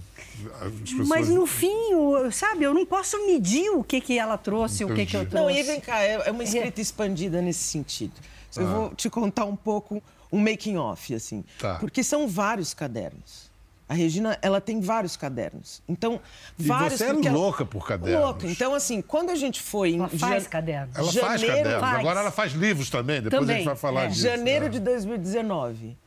As 0.62 0.71
pessoas- 0.71 1.08
Mas 1.10 1.27
no 1.27 1.46
fim, 1.46 1.75
sabe, 2.32 2.63
eu 2.63 2.74
não 2.74 2.86
posso 2.86 3.17
medir 3.25 3.70
o 3.72 3.84
que, 3.84 4.00
que 4.00 4.17
ela 4.17 4.38
trouxe, 4.38 4.86
o 4.86 4.94
que, 4.96 5.05
que 5.05 5.17
eu 5.17 5.24
Entendi. 5.24 5.36
trouxe. 5.36 5.53
Não, 5.53 5.60
e 5.60 5.62
vem 5.62 5.82
cá, 5.82 6.00
é, 6.01 6.29
é 6.29 6.32
uma 6.32 6.41
escrita 6.46 6.79
expandida 6.79 7.41
nesse 7.41 7.63
sentido. 7.65 8.13
Eu 8.55 8.65
vou 8.67 8.96
te 8.96 9.10
contar 9.10 9.44
um 9.44 9.58
pouco 9.58 10.01
um 10.32 10.39
making 10.39 10.77
off, 10.77 11.13
assim. 11.13 11.44
Tá. 11.60 11.75
Porque 11.79 12.01
são 12.01 12.29
vários 12.29 12.74
cadernos. 12.74 13.49
A 13.89 13.96
Regina, 13.96 14.38
ela 14.43 14.62
tem 14.62 14.79
vários 14.79 15.17
cadernos. 15.17 15.81
Então, 15.89 16.22
E 16.60 16.63
vários... 16.63 16.93
você 17.00 17.05
é 17.05 17.13
porque 17.13 17.27
ela- 17.27 17.38
louca 17.38 17.65
por 17.65 17.88
cadernos. 17.88 18.24
Louca. 18.24 18.46
Então, 18.48 18.75
assim, 18.75 19.01
quando 19.01 19.31
a 19.31 19.36
gente 19.36 19.60
foi... 19.60 19.89
em 19.93 19.98
Ela 19.98 20.10
faz 20.10 20.43
jan- 20.43 20.50
cadernos. 20.50 20.96
Ela 20.96 21.12
faz 21.12 21.41
janeiro- 21.41 21.63
cadernos. 21.63 21.79
faz. 21.81 22.00
Agora 22.00 22.19
ela 22.19 22.31
faz 22.31 22.51
livros 22.53 22.89
também. 22.91 23.19
Depois 23.19 23.34
a 23.34 23.39
Também, 23.41 23.55
gente 23.58 23.65
vai 23.65 23.75
falar 23.75 24.03
é. 24.03 24.08
disso. 24.10 24.22
Janeiro 24.22 24.65
né? 24.65 24.69
de 24.72 24.79
2019, 24.79 25.98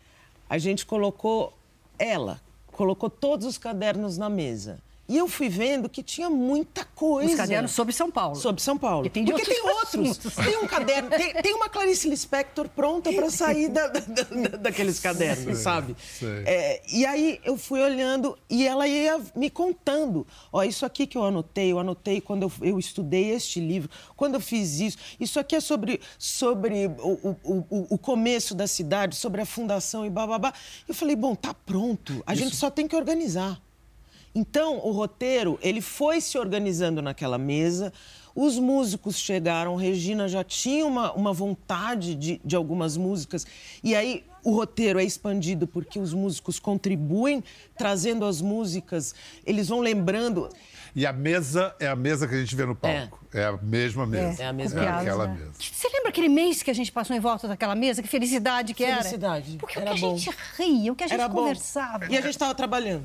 a 0.49 0.59
gente 0.59 0.87
colocou 0.87 1.53
ela, 1.99 2.41
colocou 2.71 3.11
todos 3.11 3.47
os 3.47 3.59
cadernos 3.59 4.17
na 4.17 4.31
mesa. 4.31 4.79
E 5.09 5.17
eu 5.19 5.29
fui 5.29 5.49
vendo 5.49 5.89
que 5.89 6.03
tinha 6.03 6.31
muita 6.31 6.85
coisa. 6.85 7.31
Os 7.31 7.37
cadernos 7.37 7.73
sobre 7.73 7.93
São 7.93 8.11
Paulo. 8.11 8.37
Sobre 8.37 8.63
São 8.63 8.79
Paulo. 8.79 9.11
Tem 9.11 9.25
Porque 9.25 9.33
outros 9.43 9.55
tem 9.59 9.63
outros. 9.69 9.89
assuntos. 10.29 10.35
Tem 10.45 10.57
um 10.59 10.67
caderno, 10.67 11.11
tem, 11.11 11.35
tem 11.35 11.55
uma 11.55 11.69
Clarice 11.69 12.09
Lispector 12.09 12.69
pronta 12.69 13.13
para 13.13 13.29
sair 13.29 13.69
da- 13.69 13.89
da- 13.89 14.01
da- 14.01 14.57
daqueles 14.59 15.01
cadernos, 15.01 15.59
sabe? 15.59 15.97
sei. 16.19 16.45
É, 16.47 16.83
e 16.91 17.05
aí 17.05 17.41
eu 17.45 17.59
fui 17.59 17.81
olhando 17.83 18.39
e 18.49 18.67
ela 18.67 18.87
ia 18.87 19.21
me 19.35 19.51
contando. 19.51 20.27
Ó, 20.53 20.63
isso 20.63 20.87
aqui 20.87 21.07
que 21.07 21.19
eu 21.19 21.25
anotei, 21.25 21.73
eu 21.73 21.79
anotei 21.81 22.21
quando 22.21 22.45
eu, 22.45 22.53
eu 22.63 22.79
estudei 22.79 23.31
este 23.33 23.61
livro, 23.61 23.91
quando 24.17 24.35
eu 24.35 24.41
fiz 24.41 24.79
isso. 24.81 24.97
Isso 25.21 25.39
aqui 25.39 25.57
é 25.57 25.61
sobre, 25.61 26.01
sobre 26.19 26.87
o, 27.01 27.37
o, 27.43 27.67
o, 27.69 27.87
o 27.95 27.99
começo 27.99 28.55
da 28.55 28.67
cidade, 28.69 29.17
sobre 29.17 29.41
a 29.41 29.45
fundação 29.47 30.07
e 30.07 30.11
bababá. 30.11 30.55
Eu 30.89 30.95
falei, 30.95 31.17
bom, 31.17 31.35
tá 31.35 31.53
pronto. 31.53 32.23
A 32.25 32.35
gente 32.35 32.55
só 32.57 32.71
tem 32.71 32.87
que 32.89 32.97
organizar. 32.97 33.61
Então, 34.35 34.79
o 34.79 34.93
roteiro, 34.93 35.59
ele 35.63 35.81
foi 35.81 36.21
se 36.21 36.39
organizando 36.39 37.03
naquela 37.03 37.37
mesa. 37.37 37.93
Os 38.35 38.59
músicos 38.59 39.19
chegaram, 39.19 39.77
Regina 39.77 40.27
já 40.27 40.43
tinha 40.43 40.87
uma, 40.87 41.13
uma 41.13 41.33
vontade 41.33 42.15
de, 42.15 42.41
de 42.43 42.57
algumas 42.57 42.97
músicas, 42.97 43.47
e 43.85 43.95
aí 43.95 44.25
o 44.43 44.53
roteiro 44.53 44.99
é 44.99 45.05
expandido 45.05 45.67
porque 45.67 45.99
os 45.99 46.15
músicos 46.15 46.59
contribuem, 46.59 47.45
trazendo 47.77 48.25
as 48.25 48.41
músicas, 48.41 49.15
eles 49.45 49.69
vão 49.69 49.81
lembrando. 49.81 50.49
E 50.95 51.07
a 51.07 51.13
mesa 51.13 51.75
é 51.81 51.87
a 51.87 51.97
mesa 51.97 52.29
que 52.29 52.35
a 52.35 52.39
gente 52.39 52.55
vê 52.55 52.67
no 52.67 52.75
palco. 52.75 53.25
É, 53.33 53.41
é 53.41 53.45
a 53.47 53.57
mesma 53.57 54.07
mesa. 54.07 54.43
É 54.43 54.47
a 54.47 54.53
mesma 54.53 54.81
é 54.83 54.85
mesa. 54.85 55.01
aquela 55.01 55.27
né? 55.27 55.39
mesa. 55.39 55.53
Você 55.59 55.89
lembra 55.89 56.11
aquele 56.11 56.29
mês 56.29 56.63
que 56.63 56.71
a 56.71 56.75
gente 56.75 56.93
passou 56.93 57.17
em 57.17 57.21
volta 57.21 57.49
daquela 57.49 57.75
mesa? 57.75 58.03
Que 58.03 58.09
felicidade 58.09 58.75
que 58.75 58.85
Felicidade. 58.85 59.51
era. 59.53 59.59
Porque 59.59 59.79
Era 59.79 59.93
o 59.93 59.95
que 59.95 60.01
bom. 60.01 60.15
a 60.15 60.17
gente 60.19 60.37
ria, 60.59 60.93
o 60.93 60.97
que 60.97 61.05
a 61.05 61.07
gente 61.07 61.19
Era 61.19 61.29
bom. 61.29 61.37
conversava. 61.37 62.05
E 62.07 62.17
a 62.17 62.21
gente 62.21 62.31
estava 62.31 62.55
trabalhando. 62.55 63.05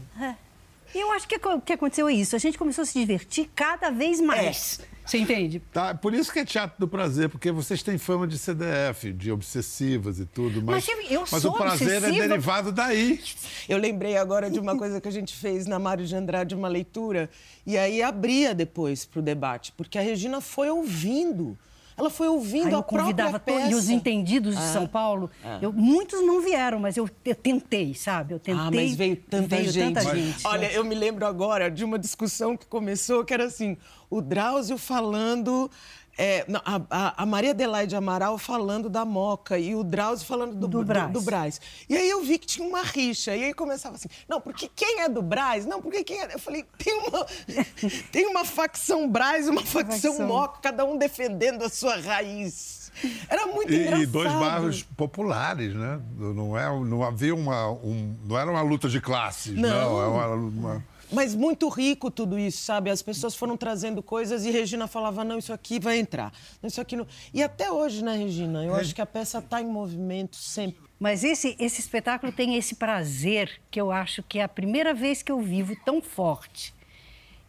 E 0.95 0.99
eu 0.99 1.11
acho 1.11 1.27
que 1.27 1.35
o 1.35 1.61
que 1.61 1.73
aconteceu 1.73 2.07
é 2.07 2.13
isso. 2.13 2.35
A 2.35 2.39
gente 2.39 2.57
começou 2.57 2.81
a 2.81 2.85
se 2.85 2.97
divertir 2.99 3.49
cada 3.55 3.89
vez 3.89 4.19
mais. 4.21 4.79
Você 5.05 5.17
entende? 5.19 5.61
Tá, 5.71 5.95
por 5.95 6.13
isso 6.13 6.33
que 6.33 6.39
é 6.39 6.43
teatro 6.45 6.75
do 6.77 6.85
prazer, 6.87 7.29
porque 7.29 7.49
vocês 7.49 7.81
têm 7.81 7.97
fama 7.97 8.27
de 8.27 8.37
CDF, 8.37 9.13
de 9.13 9.31
obsessivas 9.31 10.19
e 10.19 10.25
tudo, 10.25 10.61
mas, 10.61 10.85
Mas 10.85 10.87
eu- 10.89 11.11
eu 11.11 11.25
mas 11.31 11.41
sou 11.41 11.51
o 11.51 11.55
prazer 11.55 11.87
é 11.93 11.97
obsessiva. 11.99 12.27
derivado 12.27 12.71
daí. 12.73 13.21
Eu 13.69 13.77
lembrei 13.77 14.17
agora 14.17 14.49
de 14.49 14.59
uma 14.59 14.77
coisa 14.77 14.99
que 14.99 15.07
a 15.07 15.11
gente 15.11 15.33
fez 15.33 15.65
na 15.65 15.79
Mário 15.79 16.05
de 16.05 16.13
Andrade, 16.13 16.53
uma 16.53 16.67
leitura, 16.67 17.29
e 17.65 17.77
aí 17.77 18.03
abria 18.03 18.53
depois 18.53 19.05
para 19.05 19.19
o 19.19 19.21
debate, 19.23 19.71
porque 19.77 19.97
a 19.97 20.01
Regina 20.01 20.41
foi 20.41 20.69
ouvindo. 20.69 21.57
Ela 21.97 22.09
foi 22.11 22.27
ouvindo 22.27 22.67
Aí 22.67 22.73
a 22.73 22.77
eu 22.77 22.83
própria 22.83 23.01
convidava 23.05 23.39
peça. 23.39 23.71
e 23.71 23.73
os 23.75 23.89
entendidos 23.89 24.55
de 24.55 24.61
Ah, 24.61 24.73
São 24.73 24.85
Paulo. 24.87 25.31
ah. 25.43 25.57
Eu, 25.61 25.73
muitos 25.73 26.23
não 26.25 26.41
vieram, 26.41 26.79
mas 26.79 26.95
eu, 26.95 27.09
eu 27.25 27.35
tentei, 27.35 27.95
sabe? 27.95 28.35
Eu 28.35 28.39
tentei. 28.39 28.61
Ah, 28.61 28.69
mas 28.71 28.95
veio 28.95 29.15
tanta 29.15 29.47
veio 29.55 29.71
gente. 29.71 29.93
Tanta 29.95 30.07
Mas- 30.07 30.17
gente. 30.19 30.45
Olha, 30.47 30.71
eu 30.71 30.85
me 30.85 30.93
lembro 30.93 31.25
agora 31.25 31.71
de 31.71 31.83
uma 31.83 31.97
discussão 31.97 32.55
que 32.55 32.67
começou, 32.67 33.25
que 33.25 33.33
era 33.33 33.45
assim, 33.45 33.75
o 34.09 34.21
Drauzio 34.21 34.77
falando... 34.77 35.69
é, 36.17 36.43
não, 36.47 36.61
a, 36.65 37.21
a- 37.21 37.25
Maria 37.25 37.51
Adelaide 37.51 37.95
Amaral 37.95 38.37
falando 38.37 38.89
da 38.89 39.05
Moca 39.05 39.57
e 39.59 39.75
o 39.75 39.83
Drauzio 39.83 40.25
falando 40.25 40.55
do, 40.55 40.67
Do 40.67 40.83
Brás. 40.83 41.11
do 41.11 41.21
Brás. 41.21 41.61
E 41.87 41.95
aí 41.95 42.09
eu 42.09 42.23
vi 42.23 42.37
que 42.39 42.47
tinha 42.47 42.67
uma 42.67 42.81
rixa. 42.81 43.35
E 43.35 43.43
aí 43.43 43.53
começava 43.53 43.95
assim, 43.95 44.07
não, 44.27 44.41
porque 44.41 44.69
quem 44.75 45.01
é 45.01 45.09
do 45.09 45.21
Brás? 45.21 45.65
Não, 45.65 45.81
porque 45.81 46.03
quem 46.03 46.19
é... 46.21 46.33
Eu 46.33 46.39
falei, 46.39 46.65
tem 46.77 46.93
uma, 46.99 47.25
tem 48.11 48.25
uma 48.27 48.43
facção 48.45 49.07
Brás, 49.09 49.47
uma 49.47 49.61
facção 49.63 50.11
facção. 50.13 50.27
Moca, 50.27 50.59
cada 50.61 50.83
um 50.85 50.97
defendendo 50.97 51.63
a 51.63 51.69
sua 51.69 51.97
raiz. 51.97 52.91
Era 53.29 53.45
muito 53.45 53.71
E, 53.71 53.75
engraçado. 53.75 54.01
e 54.01 54.05
dois 54.07 54.31
bairros 54.33 54.81
populares, 54.81 55.73
né? 55.75 55.99
Não, 56.17 56.57
é, 56.57 56.65
não 56.83 57.03
havia 57.03 57.35
uma. 57.35 57.69
um- 57.71 58.15
não 58.25 58.37
era 58.39 58.49
uma 58.49 58.61
luta 58.61 58.89
de 58.89 58.99
classes, 58.99 59.53
não. 59.55 59.69
Não. 59.69 60.01
é 60.01 60.07
uma, 60.07 60.27
uma- 60.35 60.85
Mas 61.11 61.33
muito 61.33 61.69
rico 61.69 62.11
tudo 62.11 62.37
isso, 62.37 62.61
sabe? 62.63 62.89
As 62.89 63.01
pessoas 63.01 63.33
foram 63.33 63.55
trazendo 63.55 64.03
coisas 64.03 64.45
e 64.45 64.51
Regina 64.51 64.87
falava, 64.87 65.23
não, 65.23 65.37
isso 65.37 65.53
aqui 65.53 65.79
vai 65.79 65.97
entrar. 65.97 66.33
Não, 66.61 66.67
Isso 66.67 66.81
aqui 66.81 66.95
não... 66.95 67.07
E 67.33 67.41
até 67.41 67.71
hoje, 67.71 68.03
né, 68.03 68.17
Regina? 68.17 68.65
Eu 68.65 68.75
acho 68.75 68.93
que 68.93 69.01
a 69.01 69.05
peça 69.05 69.39
está 69.39 69.61
em 69.61 69.67
movimento 69.67 70.35
sempre. 70.35 70.81
Mas 70.99 71.23
esse, 71.23 71.55
esse 71.59 71.79
espetáculo 71.79 72.31
tem 72.31 72.55
esse 72.55 72.75
prazer 72.75 73.61
que 73.71 73.79
eu 73.79 73.91
acho 73.91 74.21
que 74.23 74.39
é 74.39 74.43
a 74.43 74.49
primeira 74.49 74.93
vez 74.93 75.21
que 75.21 75.31
eu 75.31 75.39
vivo 75.39 75.75
tão 75.85 76.01
forte. 76.01 76.73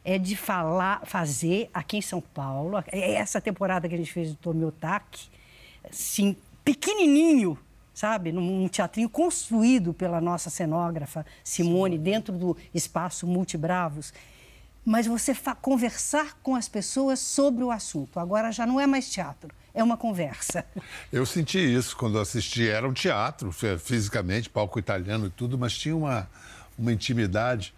É 0.04 0.18
de 0.18 0.36
falar, 0.36 1.02
fazer 1.04 1.68
aqui 1.74 1.96
em 1.98 2.02
São 2.02 2.20
Paulo, 2.20 2.82
é 2.86 3.12
essa 3.14 3.40
temporada 3.40 3.88
que 3.88 3.94
a 3.94 3.98
gente 3.98 4.12
fez 4.12 4.30
do 4.30 4.36
Tomiotaki, 4.36 5.28
assim, 5.84 6.36
pequenininho, 6.64 7.58
sabe? 7.98 8.30
Num, 8.30 8.68
teatrinho 8.68 9.08
construído 9.08 9.92
pela 9.92 10.20
nossa 10.20 10.48
cenógrafa 10.50 11.26
Simone, 11.42 11.98
dentro 11.98 12.32
do 12.32 12.56
espaço 12.72 13.26
Multibravos. 13.26 14.12
Mas 14.84 15.04
você 15.08 15.34
conversar 15.56 16.38
com 16.40 16.54
as 16.54 16.68
pessoas 16.68 17.18
sobre 17.18 17.64
o 17.64 17.72
assunto. 17.72 18.20
Agora 18.20 18.52
já 18.52 18.64
não 18.64 18.78
é 18.78 18.86
mais 18.86 19.10
teatro, 19.10 19.50
é 19.74 19.82
uma 19.82 19.96
conversa. 19.96 20.64
Eu 21.12 21.26
senti 21.26 21.58
isso 21.58 21.96
quando 21.96 22.20
assisti. 22.20 22.68
Era 22.68 22.88
um 22.88 22.92
teatro, 22.92 23.50
fi- 23.50 23.76
fisicamente, 23.78 24.48
palco 24.48 24.78
italiano 24.78 25.26
e 25.26 25.30
tudo, 25.30 25.58
mas 25.58 25.76
tinha 25.76 25.96
uma, 25.96 26.30
uma 26.78 26.92
intimidade. 26.92 27.74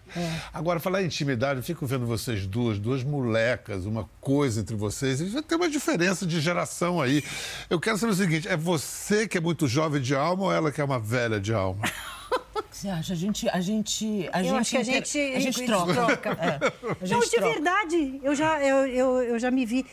Agora, 0.52 0.78
falar 0.78 1.02
em 1.02 1.07
intimidade, 1.07 1.61
eu 1.61 1.62
fico 1.64 1.87
vendo 1.87 2.04
vocês 2.07 2.47
duas, 2.47 2.78
duas 2.78 3.02
molecas, 3.02 3.87
uma 3.87 4.09
coisa 4.21 4.61
entre 4.61 4.76
vocês. 4.76 5.21
Tem 5.47 5.57
uma 5.57 5.69
diferença 5.71 6.26
de 6.26 6.40
geração 6.40 7.00
aí. 7.00 7.25
Eu 7.71 7.80
quero 7.80 7.97
saber 7.97 8.12
o 8.12 8.16
seguinte: 8.16 8.47
é 8.49 8.57
você 8.57 9.26
que 9.26 9.38
é 9.38 9.40
muito 9.40 9.66
jovem 9.66 10.00
de 10.02 10.14
alma 10.14 10.45
ou 10.45 10.52
ela 10.52 10.71
que 10.71 10.80
é 10.80 10.85
uma 10.85 10.99
velha 10.99 11.40
de 11.40 11.52
alma? 11.54 11.83
O 12.52 12.62
que 12.62 12.76
você 12.76 12.88
acha? 12.88 13.12
A 13.12 13.16
gente. 13.16 13.49
A 13.49 13.61
gente, 13.61 14.28
a 14.33 14.40
eu 14.40 14.45
gente 14.45 14.54
acho 14.61 14.71
que 14.71 14.76
a 14.76 14.80
inter- 14.83 14.95
gente, 14.95 15.19
a 15.37 15.40
gente 15.40 15.66
troca. 15.66 16.30
É, 16.30 16.57
a 16.57 16.61
Não, 17.00 17.07
gente 17.23 17.30
de 17.30 17.37
troca. 17.37 17.52
verdade, 17.52 18.21
eu 18.23 18.35
já, 18.35 18.61
eu, 18.62 18.87
eu, 18.87 19.23
eu 19.23 19.38
já 19.38 19.50
me 19.50 19.64
vi. 19.66 19.85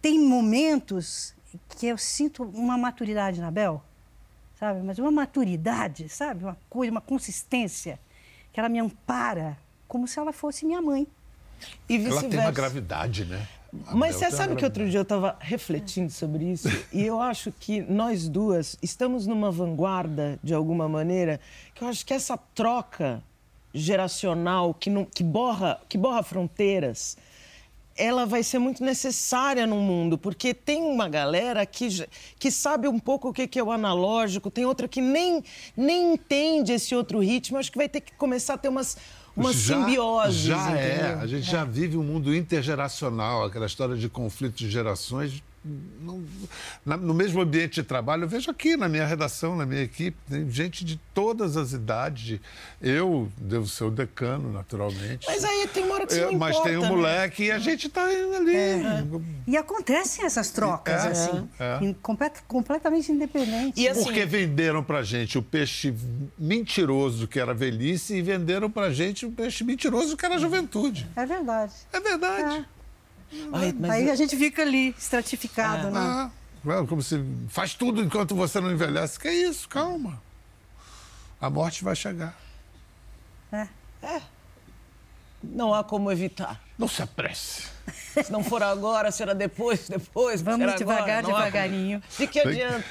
Tem 0.00 0.18
momentos 0.18 1.34
que 1.76 1.86
eu 1.86 1.98
sinto 1.98 2.42
uma 2.42 2.78
maturidade 2.78 3.40
na 3.40 3.50
Bel, 3.50 3.82
sabe? 4.58 4.80
Mas 4.82 4.98
uma 4.98 5.10
maturidade, 5.10 6.08
sabe? 6.08 6.44
Uma 6.44 6.56
coisa, 6.70 6.90
uma 6.90 7.00
consistência 7.02 7.98
que 8.54 8.60
ela 8.60 8.68
me 8.68 8.78
ampara 8.78 9.58
como 9.88 10.06
se 10.06 10.18
ela 10.18 10.32
fosse 10.32 10.64
minha 10.64 10.80
mãe. 10.80 11.06
E 11.88 11.96
Ela 11.96 12.22
tem 12.22 12.38
uma 12.38 12.52
gravidade, 12.52 13.24
né? 13.24 13.46
A 13.88 13.96
Mas 13.96 14.14
você 14.14 14.30
sabe 14.30 14.54
que 14.54 14.64
outro 14.64 14.88
dia 14.88 15.00
eu 15.00 15.02
estava 15.02 15.36
refletindo 15.40 16.12
sobre 16.12 16.44
isso 16.44 16.68
e 16.92 17.04
eu 17.04 17.20
acho 17.20 17.50
que 17.50 17.82
nós 17.82 18.28
duas 18.28 18.78
estamos 18.80 19.26
numa 19.26 19.50
vanguarda, 19.50 20.38
de 20.42 20.54
alguma 20.54 20.88
maneira, 20.88 21.40
que 21.74 21.82
eu 21.82 21.88
acho 21.88 22.06
que 22.06 22.14
essa 22.14 22.36
troca 22.54 23.20
geracional 23.72 24.72
que, 24.72 24.88
não, 24.88 25.04
que, 25.04 25.24
borra, 25.24 25.80
que 25.88 25.98
borra 25.98 26.22
fronteiras, 26.22 27.16
ela 27.96 28.26
vai 28.26 28.42
ser 28.42 28.58
muito 28.58 28.82
necessária 28.84 29.66
no 29.66 29.76
mundo, 29.76 30.18
porque 30.18 30.52
tem 30.52 30.82
uma 30.82 31.08
galera 31.08 31.64
que, 31.64 32.06
que 32.38 32.50
sabe 32.50 32.88
um 32.88 32.98
pouco 32.98 33.28
o 33.28 33.32
que 33.32 33.58
é 33.58 33.62
o 33.62 33.70
analógico, 33.70 34.50
tem 34.50 34.64
outra 34.64 34.88
que 34.88 35.00
nem, 35.00 35.42
nem 35.76 36.14
entende 36.14 36.72
esse 36.72 36.94
outro 36.94 37.20
ritmo. 37.20 37.58
Acho 37.58 37.70
que 37.70 37.78
vai 37.78 37.88
ter 37.88 38.00
que 38.00 38.12
começar 38.14 38.54
a 38.54 38.58
ter 38.58 38.68
umas, 38.68 38.96
umas 39.36 39.54
Já- 39.56 39.76
simbioses. 39.76 40.40
Já 40.40 40.76
é. 40.78 40.96
entendeu? 40.96 41.18
A 41.20 41.26
gente 41.26 41.50
já 41.50 41.64
vive 41.64 41.96
um 41.96 42.02
mundo 42.02 42.34
intergeracional, 42.34 43.44
aquela 43.44 43.66
história 43.66 43.96
de 43.96 44.08
conflito 44.08 44.56
de 44.56 44.70
gerações. 44.70 45.42
Não- 46.00 46.22
na- 46.84 46.96
no 46.98 47.14
mesmo 47.14 47.40
ambiente 47.40 47.76
de 47.76 47.82
trabalho, 47.84 48.24
eu 48.24 48.28
vejo 48.28 48.50
aqui 48.50 48.76
na 48.76 48.86
minha 48.88 49.06
redação, 49.06 49.56
na 49.56 49.64
minha 49.64 49.80
equipe, 49.82 50.16
tem 50.28 50.50
gente 50.50 50.84
de 50.84 51.00
todas 51.14 51.56
as 51.56 51.72
idades. 51.72 52.22
de- 52.24 52.40
Eu 52.82 53.30
devo 53.38 53.66
ser 53.66 53.84
o 53.84 53.90
decano, 53.90 54.52
naturalmente. 54.52 55.26
Mas 55.26 55.42
aí 55.42 55.66
tem 55.72 55.84
uma 55.84 55.94
hora 55.94 56.06
que 56.06 56.12
você 56.12 56.22
Eu- 56.24 56.32
não 56.32 56.38
mas 56.38 56.50
importa, 56.50 56.68
tem 56.68 56.78
um 56.78 56.82
né? 56.82 56.88
moleque 56.88 57.44
e 57.44 57.50
a 57.50 57.58
gente 57.58 57.86
está 57.86 58.04
ali. 58.04 58.52
E 59.46 59.56
acontecem 59.56 60.24
essas 60.26 60.50
trocas, 60.50 61.04
É, 61.04 61.08
assim, 61.08 61.48
é. 61.58 61.94
complet- 62.02 62.42
completamente 62.46 63.10
independentes. 63.10 63.82
E 63.82 63.88
assim, 63.88 64.04
Porque 64.04 64.24
venderam 64.26 64.82
pra 64.84 65.02
gente 65.02 65.38
o 65.38 65.42
peixe 65.42 65.94
mentiroso 66.38 67.26
que 67.26 67.40
era 67.40 67.54
velhice 67.54 68.14
e 68.16 68.22
venderam 68.22 68.70
pra 68.70 68.90
gente 68.92 69.24
o 69.26 69.30
peixe 69.30 69.64
mentiroso 69.64 70.16
que 70.16 70.26
era 70.26 70.38
juventude. 70.38 71.06
É 71.16 71.24
verdade. 71.24 71.72
É 71.92 72.00
verdade. 72.00 72.66
Ai, 73.52 73.74
mas 73.78 73.90
Aí 73.90 74.06
eu- 74.06 74.12
a 74.12 74.16
gente 74.16 74.36
fica 74.36 74.62
ali, 74.62 74.94
estratificado, 74.98 75.90
né? 75.90 76.00
Ah, 76.00 76.30
como 76.88 77.02
se 77.02 77.22
faz 77.48 77.74
tudo 77.74 78.02
enquanto 78.02 78.34
você 78.34 78.60
não 78.60 78.70
envelhece. 78.70 79.18
Que 79.18 79.30
isso, 79.30 79.68
calma. 79.68 80.22
A 81.40 81.50
morte 81.50 81.84
vai 81.84 81.94
chegar. 81.94 82.34
É. 83.52 83.68
não 85.42 85.74
há 85.74 85.84
como 85.84 86.10
evitar. 86.10 86.60
Não 86.78 86.88
se 86.88 87.02
apresse. 87.02 87.64
Se 88.24 88.32
não 88.32 88.42
for 88.42 88.62
agora, 88.62 89.10
será 89.12 89.34
depois, 89.34 89.88
depois. 89.88 90.40
Vamos 90.40 90.60
será 90.60 90.74
devagar, 90.76 91.18
agora, 91.24 91.36
há 91.36 91.44
devagarinho. 91.44 92.02
De 92.18 92.26
que 92.26 92.40
adianta? 92.40 92.84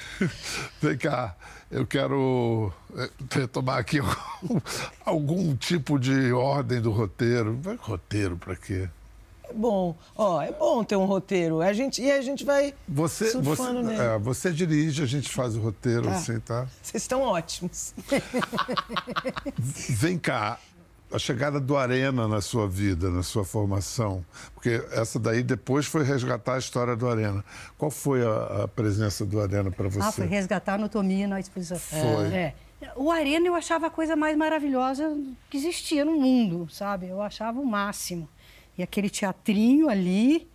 Vem 0.81 0.97
cá, 0.97 1.35
eu 1.71 1.85
quero 1.85 2.71
eh, 2.95 3.09
retomar 3.31 3.77
aqui 3.79 3.97
algum 5.03 5.55
tipo 5.55 5.97
de 5.99 6.31
ordem 6.31 6.79
do 6.79 6.91
roteiro. 6.91 7.57
Vai 7.61 7.75
roteiro 7.75 8.37
para 8.37 8.55
quê? 8.55 8.87
É 9.53 9.55
bom, 9.55 9.95
ó, 10.15 10.41
é 10.41 10.51
bom 10.51 10.83
ter 10.83 10.95
um 10.95 11.05
roteiro. 11.05 11.61
A 11.61 11.71
gente, 11.73 12.01
e 12.01 12.11
a 12.11 12.21
gente 12.21 12.43
vai 12.43 12.73
Você, 12.87 13.25
você, 13.25 13.31
surfando 13.43 13.83
nele. 13.83 14.01
é, 14.01 14.17
você 14.17 14.51
dirige, 14.51 15.03
a 15.03 15.05
gente 15.05 15.29
faz 15.29 15.55
o 15.55 15.59
roteiro 15.61 16.03
Tá. 16.03 16.11
assim, 16.15 16.39
tá? 16.39 16.67
Vocês 16.81 17.03
estão 17.03 17.21
ótimos. 17.21 17.93
Vem 19.59 20.17
cá, 20.17 20.57
a 21.11 21.19
chegada 21.19 21.59
do 21.59 21.77
Arena 21.77 22.27
na 22.27 22.41
sua 22.41 22.67
vida, 22.67 23.09
na 23.09 23.21
sua 23.21 23.45
formação, 23.45 24.25
porque 24.55 24.83
essa 24.91 25.19
daí 25.19 25.43
depois 25.43 25.85
foi 25.85 26.03
resgatar 26.03 26.55
a 26.55 26.57
história 26.57 26.95
do 26.95 27.07
Arena. 27.07 27.43
Qual 27.77 27.91
foi 27.91 28.25
a, 28.25 28.63
a 28.63 28.67
presença 28.67 29.23
do 29.25 29.39
Arena 29.39 29.69
para 29.69 29.87
você? 29.87 30.01
Ah, 30.01 30.11
foi 30.11 30.25
resgatar 30.25 30.73
a 30.73 30.75
anatomia 30.75 31.27
na 31.27 31.39
exposição. 31.39 31.77
Foi. 31.77 32.33
É. 32.33 32.55
O 32.97 33.09
Arena 33.11 33.47
eu 33.47 33.55
achava 33.55 33.87
a 33.87 33.89
coisa 33.89 34.13
mais 34.13 34.35
maravilhosa 34.35 35.15
que 35.49 35.55
existia 35.55 36.03
no 36.03 36.19
mundo, 36.19 36.67
sabe? 36.69 37.07
Eu 37.07 37.21
achava 37.21 37.61
o 37.61 37.65
máximo. 37.65 38.27
E 38.77 38.83
aquele 38.83 39.09
teatrinho 39.09 39.89
ali, 39.89 40.47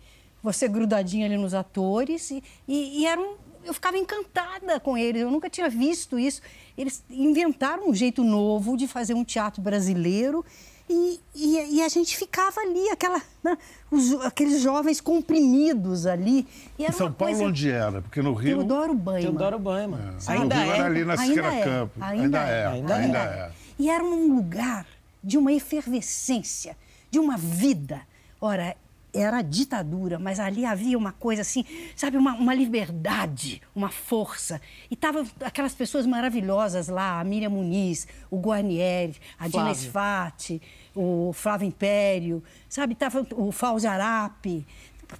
você 0.43 0.67
grudadinho 0.67 1.25
ali 1.25 1.37
nos 1.37 1.53
atores, 1.53 2.31
e, 2.31 2.43
e, 2.67 3.01
e 3.01 3.05
era 3.05 3.19
um, 3.19 3.35
eu 3.63 3.73
ficava 3.73 3.97
encantada 3.97 4.79
com 4.79 4.97
eles, 4.97 5.21
eu 5.21 5.31
nunca 5.31 5.49
tinha 5.49 5.69
visto 5.69 6.17
isso. 6.17 6.41
Eles 6.77 7.03
inventaram 7.09 7.89
um 7.89 7.93
jeito 7.93 8.23
novo 8.23 8.77
de 8.77 8.87
fazer 8.87 9.13
um 9.13 9.23
teatro 9.23 9.61
brasileiro 9.61 10.45
E, 10.89 11.19
e, 11.35 11.75
e 11.75 11.83
a 11.83 11.87
gente 11.87 12.17
ficava 12.17 12.59
ali, 12.61 12.89
aquela, 12.89 13.21
né, 13.43 13.55
os, 13.91 14.11
aqueles 14.25 14.59
jovens 14.59 14.99
comprimidos 14.99 16.07
ali. 16.07 16.47
E 16.79 16.83
era 16.83 16.91
Em 16.91 16.97
São 16.97 17.07
uma 17.07 17.13
Paulo, 17.13 17.33
coisa... 17.33 17.47
onde 17.47 17.69
era? 17.69 18.01
Porque 18.01 18.23
no 18.23 18.33
Rio. 18.33 18.57
Teodoro 18.57 18.95
Banho. 18.95 19.21
Teodoro 19.21 19.59
Banhama. 19.59 20.17
É. 20.27 20.31
Ainda 20.31 20.55
no 20.55 20.61
Rio 20.63 20.71
é. 20.71 20.77
era 20.77 20.85
ali 20.87 21.05
na 21.05 21.13
Ainda 21.13 21.25
Siqueira 21.25 21.53
é, 21.53 21.63
Campo. 21.63 21.93
Ainda, 22.01 22.39
é, 22.39 22.65
ainda 22.65 22.95
ainda 22.95 23.17
é. 23.19 23.21
é. 23.21 23.51
E 23.77 23.87
era 23.87 24.03
um 24.03 24.35
lugar 24.35 24.87
de 25.23 25.37
uma 25.37 25.53
efervescência, 25.53 26.75
de 27.09 27.19
uma 27.19 27.37
vida. 27.37 28.01
Ora, 28.41 28.75
era 29.13 29.41
ditadura, 29.41 30.19
mas 30.19 30.39
ali 30.39 30.65
havia 30.65 30.97
uma 30.97 31.11
coisa 31.11 31.41
assim, 31.41 31.65
sabe, 31.95 32.17
uma, 32.17 32.33
uma 32.33 32.53
liberdade, 32.53 33.61
uma 33.75 33.89
força. 33.89 34.61
E 34.89 34.93
estavam 34.93 35.25
aquelas 35.41 35.73
pessoas 35.73 36.05
maravilhosas 36.05 36.87
lá, 36.87 37.19
a 37.19 37.23
Miriam 37.23 37.49
Muniz, 37.49 38.07
o 38.29 38.37
Guarnieri, 38.39 39.15
a 39.37 39.47
Dina. 39.47 39.73
Sfati, 39.73 40.61
o 40.95 41.31
Flávio 41.33 41.67
Império, 41.67 42.43
sabe, 42.67 42.95
tava 42.95 43.25
o 43.35 43.51
Fauzi 43.51 43.87
Arapi. 43.87 44.65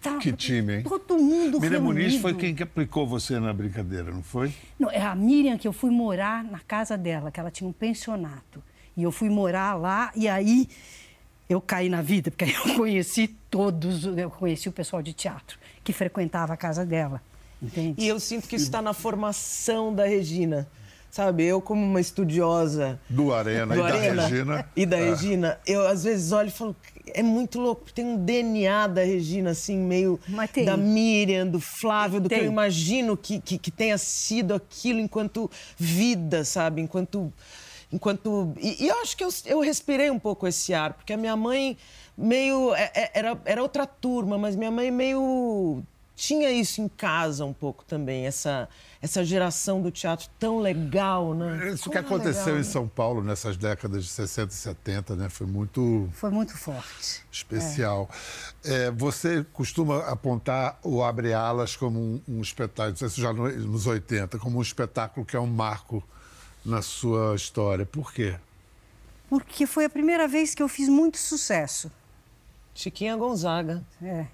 Tava 0.01 0.19
Que 0.19 0.31
time, 0.31 0.77
hein? 0.77 0.84
Todo 0.84 1.17
mundo 1.17 1.60
Miriam 1.60 1.81
Muniz 1.81 2.13
foi 2.17 2.31
reunido. 2.31 2.39
quem 2.39 2.53
que 2.53 2.62
aplicou 2.62 3.08
você 3.08 3.39
na 3.39 3.51
brincadeira, 3.51 4.12
não 4.12 4.22
foi? 4.22 4.53
Não, 4.77 4.91
é 4.91 5.01
a 5.01 5.15
Miriam 5.15 5.58
que 5.58 5.67
eu 5.67 5.74
fui 5.74 5.89
morar 5.89 6.43
na 6.43 6.60
casa 6.60 6.96
dela, 6.96 7.31
que 7.31 7.39
ela 7.39 7.50
tinha 7.50 7.67
um 7.67 7.74
pensionato. 7.74 8.62
E 8.96 9.01
eu 9.01 9.12
fui 9.12 9.29
morar 9.29 9.74
lá 9.74 10.12
e 10.15 10.27
aí 10.27 10.67
eu 11.50 11.60
caí 11.60 11.89
na 11.89 12.01
vida, 12.01 12.29
porque 12.29 12.46
aí 12.46 12.53
eu 12.65 12.75
conheci 12.75 13.27
todos, 13.50 14.06
eu 14.06 14.29
conheci 14.29 14.70
o 14.70 14.72
pessoal 14.72 15.01
de 15.01 15.12
teatro 15.13 15.58
que 15.84 15.91
frequentava 15.91 16.53
a 16.53 16.58
casa 16.58 16.86
dela. 16.86 17.22
Entende? 17.62 18.01
E 18.01 18.08
eu 18.08 18.20
sinto 18.20 18.48
que 18.48 18.56
isso 18.56 18.65
está 18.65 18.82
na 18.82 18.94
formação 18.94 19.94
da 19.94 20.06
Regina. 20.06 20.68
Sabe, 21.12 21.44
eu 21.44 21.60
como 21.60 21.84
uma 21.84 22.00
estudiosa 22.00 23.00
Do 23.10 23.34
Arena 23.34 23.74
do 23.74 23.82
e 23.82 23.84
da 23.84 23.89
Arena 23.96 24.27
Regina. 24.27 24.70
e 24.75 24.86
da 24.86 24.98
É. 25.00 25.10
Regina, 25.10 25.60
eu 25.65 25.88
às 25.88 26.03
vezes 26.03 26.32
olho 26.32 26.50
e 26.50 26.51
falo, 26.51 26.75
é 27.08 27.24
muito 27.24 27.60
louco, 27.60 27.82
porque 27.82 27.96
tem 28.00 28.06
um 28.06 28.24
DNA 28.24 28.86
da 28.86 29.01
Regina, 29.01 29.50
assim, 29.50 29.75
meio 29.75 30.20
da 30.63 30.77
Miriam, 30.77 31.48
do 31.48 31.60
Flávio, 31.60 32.20
do 32.22 32.29
que 32.29 32.36
Tem. 32.36 32.46
eu 32.46 32.51
imagino 32.51 33.18
que, 33.18 33.41
que, 33.41 33.58
que 33.58 33.72
tenha 33.72 33.98
sido 33.98 34.53
aquilo 34.53 35.00
enquanto 35.00 35.50
vida, 35.75 36.46
sabe? 36.46 36.79
Enquanto. 36.79 37.34
Enquanto 37.91 38.53
e, 38.58 38.84
e 38.84 38.88
eu 38.88 39.01
acho 39.01 39.15
que 39.17 39.24
eu, 39.24 39.29
eu 39.46 39.60
respirei 39.62 40.10
um 40.12 40.19
pouco 40.19 40.48
esse 40.48 40.74
ar, 40.74 40.93
porque 40.93 41.13
a 41.13 41.17
minha 41.17 41.36
mãe 41.36 41.77
meio. 42.17 42.74
é- 42.75 42.91
é- 42.93 43.12
Era, 43.13 43.41
era 43.46 43.62
outra 43.62 43.86
turma, 43.88 44.38
mas 44.38 44.55
minha 44.55 44.72
mãe 44.72 44.91
meio. 44.91 45.81
Tinha 46.15 46.51
isso 46.51 46.81
em 46.81 46.89
casa 46.89 47.46
um 47.46 47.53
pouco 47.53 47.86
também, 47.86 48.25
essa, 48.27 48.67
essa 49.01 49.24
geração 49.24 49.81
do 49.81 49.89
teatro 49.89 50.27
tão 50.38 50.60
legal, 50.60 51.34
né? 51.34 51.69
Isso 51.72 51.84
que 51.89 51.96
Como 51.96 51.98
é 51.98 52.01
aconteceu 52.01 52.41
legal, 52.43 52.55
em 52.55 52.58
né? 52.58 52.63
São 52.65 52.88
Paulo 52.89 53.24
nessas 53.24 53.55
décadas 53.55 54.03
de 54.03 54.10
60 54.10 54.51
e 54.51 54.55
70, 54.58 55.15
né? 55.15 55.29
Foi 55.29 55.48
muito 55.48 56.10
Foi 56.12 56.29
muito 56.29 56.58
forte. 56.58 57.22
especial. 57.31 58.10
É, 58.65 58.91
você 58.91 59.46
costuma 59.53 60.00
apontar 60.10 60.77
o 60.84 61.01
Abre 61.01 61.34
Alas 61.34 61.77
como 61.77 61.98
um, 61.98 62.22
um 62.27 62.41
espetáculo, 62.41 62.98
isso 63.08 63.22
já 63.22 63.31
no- 63.31 63.50
nos 63.50 63.88
80, 63.88 64.38
como 64.39 64.60
um 64.60 64.62
espetáculo 64.62 65.25
que 65.25 65.38
é 65.38 65.39
um 65.39 65.48
marco 65.48 66.03
na 66.66 66.82
sua 66.82 67.36
história. 67.36 67.86
Por 67.86 68.13
quê? 68.13 68.36
Porque 69.30 69.66
foi 69.66 69.86
a 69.86 69.89
primeira 69.89 70.28
vez 70.28 70.56
que 70.56 70.63
eu 70.63 70.68
fiz 70.68 70.89
muito 70.89 71.18
sucesso. 71.18 71.92
Chiquinha 72.74 73.16
Gonzaga. 73.16 73.84
É. 74.01 74.25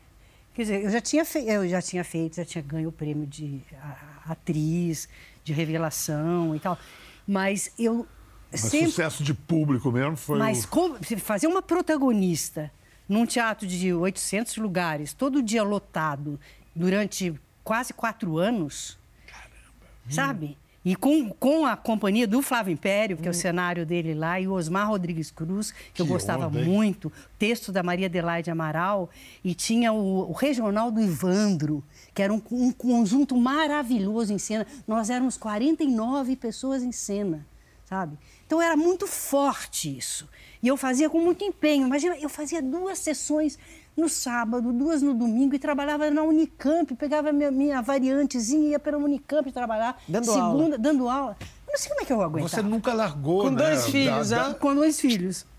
Quer 0.53 0.61
dizer, 0.61 0.83
eu 0.83 0.89
já 0.89 1.01
tinha, 1.01 1.25
fe... 1.25 1.39
eu 1.39 1.67
já 1.67 1.81
tinha 1.81 2.03
feito, 2.03 2.37
já 2.37 2.45
tinha 2.45 2.61
ganho 2.61 2.89
o 2.89 2.91
prêmio 2.91 3.25
de 3.27 3.59
atriz, 4.25 5.09
de 5.43 5.51
revelação 5.51 6.55
e 6.55 6.59
tal. 6.59 6.77
Mas 7.27 7.71
eu 7.77 8.07
Mas 8.51 8.61
sempre. 8.61 8.87
sucesso 8.87 9.23
de 9.23 9.33
público 9.33 9.91
mesmo 9.91 10.15
foi 10.15 10.39
Mas 10.39 10.63
o... 10.63 10.69
como, 10.69 10.97
fazer 11.19 11.47
uma 11.47 11.61
protagonista 11.61 12.71
num 13.07 13.25
teatro 13.25 13.67
de 13.67 13.93
800 13.93 14.57
lugares, 14.57 15.13
todo 15.13 15.43
dia 15.43 15.63
lotado, 15.63 16.39
durante 16.73 17.33
quase 17.63 17.93
quatro 17.93 18.37
anos. 18.37 18.97
Sabe? 20.09 20.55
E 20.85 20.95
com, 20.95 21.31
com 21.31 21.65
a 21.65 21.75
companhia 21.75 22.27
do 22.27 22.43
Flávio 22.43 22.71
Império, 22.71 23.17
que 23.17 23.27
é 23.27 23.31
o 23.31 23.33
cenário 23.33 23.83
dele 23.87 24.13
lá, 24.13 24.39
e 24.39 24.47
o 24.47 24.53
Osmar 24.53 24.87
Rodrigues 24.87 25.31
Cruz, 25.31 25.71
que, 25.71 25.99
eu 25.99 26.05
Que 26.05 26.11
gostava 26.11 26.45
onda, 26.45 26.63
muito, 26.63 27.11
texto 27.39 27.71
da 27.71 27.81
Maria 27.81 28.05
Adelaide 28.05 28.51
Amaral, 28.51 29.09
e 29.43 29.55
tinha 29.55 29.91
o, 29.91 30.29
o 30.29 30.31
regional 30.31 30.91
do 30.91 31.01
Ivandro, 31.01 31.83
que 32.13 32.21
era 32.21 32.31
um, 32.31 32.39
um 32.51 32.71
conjunto 32.71 33.35
maravilhoso 33.35 34.31
em 34.31 34.37
cena. 34.37 34.67
Nós 34.87 35.09
éramos 35.09 35.37
49 35.37 36.35
pessoas 36.35 36.83
em 36.83 36.91
cena, 36.91 37.43
sabe? 37.85 38.15
Então 38.45 38.61
era 38.61 38.77
muito 38.77 39.07
forte 39.07 39.97
isso. 39.97 40.29
E 40.61 40.67
eu 40.67 40.77
fazia 40.77 41.09
com 41.09 41.19
muito 41.19 41.43
empenho. 41.43 41.87
Imagina, 41.87 42.15
eu 42.17 42.29
fazia 42.29 42.61
duas 42.61 42.99
sessões 42.99 43.57
no 43.97 44.09
sábado, 44.09 44.73
duas 44.73 45.01
no 45.01 45.13
domingo, 45.13 45.55
e 45.55 45.59
trabalhava 45.59 46.09
na 46.11 46.21
Unicamp, 46.23 46.93
pegava 46.95 47.31
minha, 47.31 47.49
minha 47.51 47.81
variantezinha 47.81 48.67
e 48.67 48.71
ia 48.71 48.79
para 48.79 48.95
a 48.97 48.99
Unicamp 48.99 49.49
trabalhar. 49.51 49.97
Dando 50.07 50.25
segunda, 50.25 50.41
aula. 50.45 50.77
dando 50.77 51.09
aula. 51.09 51.37
Eu 51.67 51.71
não 51.71 51.77
sei 51.77 51.89
como 51.89 52.01
é 52.01 52.05
que 52.05 52.13
eu 52.13 52.21
aguentava. 52.21 52.49
Você 52.49 52.61
nunca 52.61 52.93
largou, 52.93 53.41
Com 53.43 53.49
né? 53.51 53.57
dois 53.63 53.85
filhos, 53.87 54.29
Da- 54.29 54.43
né? 54.43 54.49
da- 54.49 54.55
Com 54.55 54.75
dois 54.75 54.99
filhos. 54.99 55.45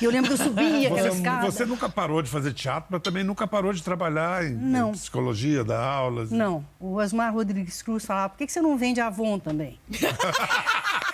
E 0.00 0.04
eu 0.04 0.10
lembro 0.10 0.34
que 0.34 0.40
eu 0.40 0.44
subia 0.46 0.88
aquela 0.88 1.10
Você, 1.10 1.16
escada. 1.16 1.50
você 1.50 1.66
nunca 1.66 1.86
parou 1.88 2.22
de 2.22 2.30
fazer 2.30 2.52
teatro, 2.54 2.86
mas 2.90 3.02
também 3.02 3.22
nunca 3.22 3.46
parou 3.46 3.72
de 3.74 3.82
trabalhar 3.82 4.42
em, 4.44 4.54
em 4.56 4.92
psicologia, 4.92 5.62
dar 5.62 5.80
aulas. 5.84 6.30
Não, 6.30 6.64
o 6.80 6.94
Osmar 6.94 7.32
Rodrigues 7.32 7.82
Cruz 7.82 8.04
falava, 8.06 8.30
por 8.30 8.38
que 8.38 8.46
que 8.46 8.52
você 8.52 8.62
não 8.62 8.76
vende 8.76 9.00
Avon 9.02 9.38
também? 9.38 9.78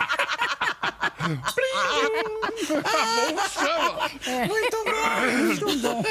Muito 4.46 5.80
bom! 5.82 6.02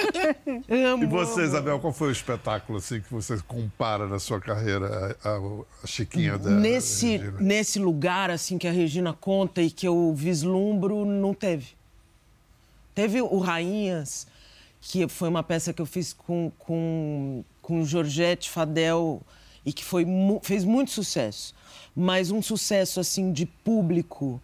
E 1.02 1.06
você, 1.06 1.44
Isabel, 1.44 1.80
qual 1.80 1.94
foi 1.94 2.10
o 2.10 2.12
espetáculo 2.12 2.78
assim 2.80 3.02
que 3.02 3.12
você 3.12 3.38
compara 3.48 4.08
na 4.08 4.20
sua 4.20 4.40
carreira 4.40 5.18
a, 5.24 5.30
a- 5.30 5.88
Chiquinha 5.88 6.38
da 6.38 6.50
nesse, 6.50 7.18
Regina? 7.18 7.38
nesse 7.40 7.80
lugar 7.80 8.30
assim 8.30 8.58
que 8.58 8.68
a 8.68 8.72
Regina 8.72 9.14
conta 9.14 9.62
e 9.62 9.70
que 9.72 9.88
eu 9.88 10.14
vislumbro, 10.16 11.06
não 11.06 11.34
teve. 11.34 11.68
Teve 12.94 13.22
o 13.22 13.38
Rainhas, 13.40 14.28
que 14.82 15.08
foi 15.08 15.30
uma 15.30 15.44
peça 15.44 15.72
que 15.74 15.82
eu 15.82 15.86
fiz 15.86 16.14
com, 16.14 16.52
com, 16.60 17.44
com 17.62 17.86
Georgette 17.86 18.50
Fadel 18.50 19.22
e 19.66 19.72
que 19.72 19.86
foi, 19.86 20.06
fez 20.44 20.64
muito 20.64 20.92
sucesso. 20.92 21.54
Mas 21.96 22.32
um 22.32 22.42
sucesso 22.42 23.00
assim 23.00 23.32
de 23.32 23.46
público 23.46 24.42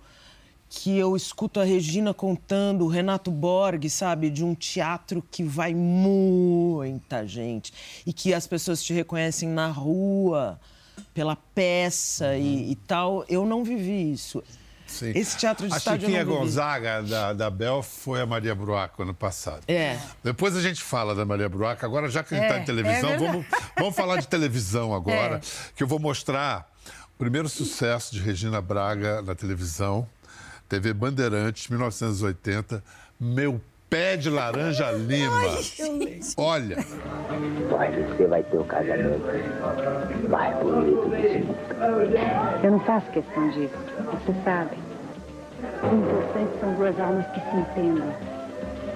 que 0.76 0.98
eu 0.98 1.16
escuto 1.16 1.62
a 1.62 1.64
Regina 1.64 2.14
contando, 2.14 2.84
o 2.84 2.88
Renato 2.90 3.32
Borg, 3.32 3.90
sabe, 3.90 4.30
de 4.30 4.44
um 4.44 4.54
teatro 4.54 5.24
que 5.32 5.42
vai 5.42 5.74
muita 5.74 7.26
gente 7.26 7.74
e 8.06 8.12
que 8.12 8.34
as 8.34 8.46
pessoas 8.46 8.84
te 8.84 8.94
reconhecem 8.94 9.48
na 9.48 9.68
rua 9.68 10.60
pela 11.14 11.36
peça 11.36 12.36
e, 12.36 12.72
e 12.72 12.76
tal. 12.76 13.24
Eu 13.30 13.46
não 13.46 13.64
vivi 13.64 14.12
isso. 14.12 14.44
Sim. 14.86 15.14
Esse 15.16 15.38
teatro 15.38 15.66
de 15.66 15.74
a 15.74 15.78
estádio 15.78 16.02
Chiquinha 16.02 16.22
eu 16.22 16.26
não 16.26 16.34
vivi. 16.34 16.46
Gonzaga 16.46 17.02
da, 17.04 17.34
da 17.34 17.50
Bel 17.50 17.82
foi 17.82 18.22
a 18.22 18.26
Maria 18.26 18.54
Bruaco 18.54 19.02
ano 19.02 19.14
passado. 19.14 19.64
É. 19.70 19.98
Depois 20.24 20.58
a 20.58 20.62
gente 20.62 20.84
fala 20.84 21.16
da 21.16 21.26
Maria 21.26 21.48
Bruaco. 21.48 21.86
Agora, 21.86 22.10
já 22.10 22.22
que 22.22 22.36
a 22.36 22.38
gente 22.38 22.46
É, 22.46 22.50
está 22.50 22.62
em 22.62 22.66
televisão, 22.66 23.10
é 23.12 23.18
vamos, 23.18 23.46
vamos 23.80 23.96
falar 23.96 24.18
de 24.18 24.28
televisão 24.28 24.94
agora. 24.94 25.40
É. 25.46 25.74
Que 25.76 25.84
eu 25.84 25.88
vou 25.88 26.00
mostrar 26.00 26.70
o 27.16 27.18
primeiro 27.18 27.48
sucesso 27.48 28.14
de 28.14 28.20
Regina 28.20 28.60
Braga 28.62 29.22
na 29.22 29.34
televisão. 29.34 30.08
TV 30.68 30.94
Bandeirantes, 30.94 31.68
1980. 31.68 32.84
Meu 33.20 33.62
pé 33.90 34.18
de 34.18 34.30
laranja 34.30 34.92
lima. 34.92 35.42
Olha, 36.38 36.78
Vai, 37.70 37.92
você 37.92 38.28
vai 38.28 38.44
ter 38.44 38.58
o 38.58 38.64
casamento 38.66 39.22
mais 40.30 40.58
bonito 40.60 41.10
desse 41.10 41.40
mundo. 41.40 41.58
Eu 42.64 42.72
não 42.72 42.80
faço 42.82 43.10
questão 43.12 43.50
disso. 43.52 43.74
Você 44.12 44.34
sabe. 44.44 44.78
O 45.84 45.96
importante 45.96 46.60
são 46.60 46.74
duas 46.76 47.00
almas 47.00 47.26
que 47.28 47.40
se 47.40 47.56
entendam 47.56 48.14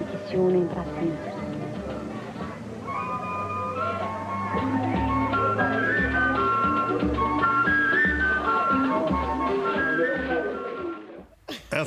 e 0.00 0.04
que 0.04 0.28
se 0.28 0.36
unem 0.36 0.66
para 0.68 0.84
sempre. 0.84 1.30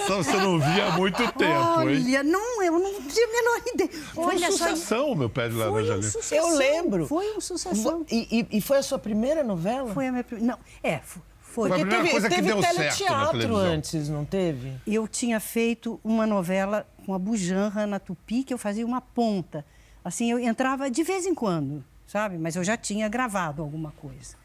Essa 0.03 0.15
você 0.23 0.37
não 0.37 0.59
via 0.59 0.87
há 0.87 0.91
muito 0.97 1.17
tempo, 1.17 1.43
hein? 1.43 1.53
Olha, 1.77 2.23
não, 2.23 2.61
eu 2.63 2.79
não 2.79 3.01
tinha 3.03 3.25
a 3.27 3.31
menor 3.31 3.61
ideia. 3.73 3.89
Foi 4.13 4.25
Olha 4.25 4.49
um 4.49 4.51
só, 4.51 4.67
sucessão, 4.69 5.15
meu 5.15 5.29
pé 5.29 5.49
de 5.49 5.55
foi 5.55 5.63
laranja 5.65 5.97
um 5.97 6.01
sucessão. 6.03 6.37
Eu 6.37 6.57
lembro. 6.57 7.07
Foi 7.07 7.35
um 7.37 7.41
sucessão. 7.41 8.05
E, 8.11 8.39
e- 8.51 8.57
e 8.57 8.61
foi 8.61 8.77
a 8.77 8.83
sua 8.83 8.99
primeira 8.99 9.43
novela? 9.43 9.93
Foi 9.93 10.07
a 10.07 10.11
minha 10.11 10.23
primeira... 10.23 10.53
Não, 10.53 10.59
é, 10.83 10.99
fo- 10.99 11.19
foi. 11.41 11.69
Foi 11.69 11.69
a 11.69 11.69
Porque 11.69 11.81
primeira 11.81 12.01
teve, 12.03 12.11
coisa 12.11 12.29
que 12.29 12.35
teve 12.35 12.47
deu 12.47 12.61
certo 12.61 12.75
na 12.75 12.81
teleteatro 13.27 13.55
antes, 13.55 14.09
não 14.09 14.25
teve? 14.25 14.73
Eu 14.87 15.07
tinha 15.07 15.39
feito 15.39 15.99
uma 16.03 16.25
novela 16.25 16.87
com 17.05 17.13
a 17.13 17.19
Bujanra 17.19 17.85
na 17.85 17.99
Tupi, 17.99 18.43
que 18.43 18.53
eu 18.53 18.57
fazia 18.57 18.85
uma 18.85 19.01
ponta. 19.01 19.63
Assim, 20.03 20.31
eu 20.31 20.39
entrava 20.39 20.89
de 20.89 21.03
vez 21.03 21.25
em 21.25 21.33
quando, 21.35 21.83
sabe? 22.07 22.37
Mas 22.37 22.55
eu 22.55 22.63
já 22.63 22.75
tinha 22.75 23.07
gravado 23.07 23.61
alguma 23.61 23.91
coisa. 23.91 24.35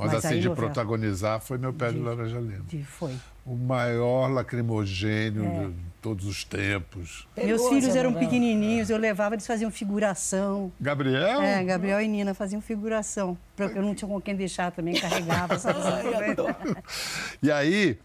Mas, 0.00 0.12
Mas 0.14 0.24
assim, 0.24 0.40
de 0.40 0.50
protagonizar 0.50 1.40
foi 1.40 1.58
meu 1.58 1.72
pé 1.72 1.88
de, 1.88 1.94
De- 1.98 2.00
laranja 2.00 2.38
lima. 2.38 2.64
De- 2.66 2.82
Foi. 2.84 3.14
O 3.46 3.54
maior 3.56 4.28
lacrimogênio 4.30 5.44
É. 5.44 5.66
de 5.68 5.74
todos 6.02 6.26
os 6.26 6.44
tempos. 6.44 7.26
Meus 7.36 7.60
Pegou 7.62 7.68
filhos 7.74 7.96
eram 7.96 8.12
pequenininhos, 8.14 8.90
eu 8.90 8.96
levava, 8.98 9.34
eles 9.34 9.46
faziam 9.46 9.70
figuração. 9.70 10.70
Gabriel? 10.80 11.42
É, 11.42 11.62
Gabriel 11.64 12.00
e 12.00 12.08
Nina 12.08 12.32
faziam 12.34 12.60
figuração. 12.60 13.36
Porque 13.56 13.78
eu 13.78 13.82
não 13.82 13.94
tinha 13.94 14.08
com 14.08 14.20
quem 14.20 14.34
deixar 14.36 14.70
também, 14.72 14.94
carregava. 14.94 15.56
E 17.42 17.50
aí, 17.50 17.98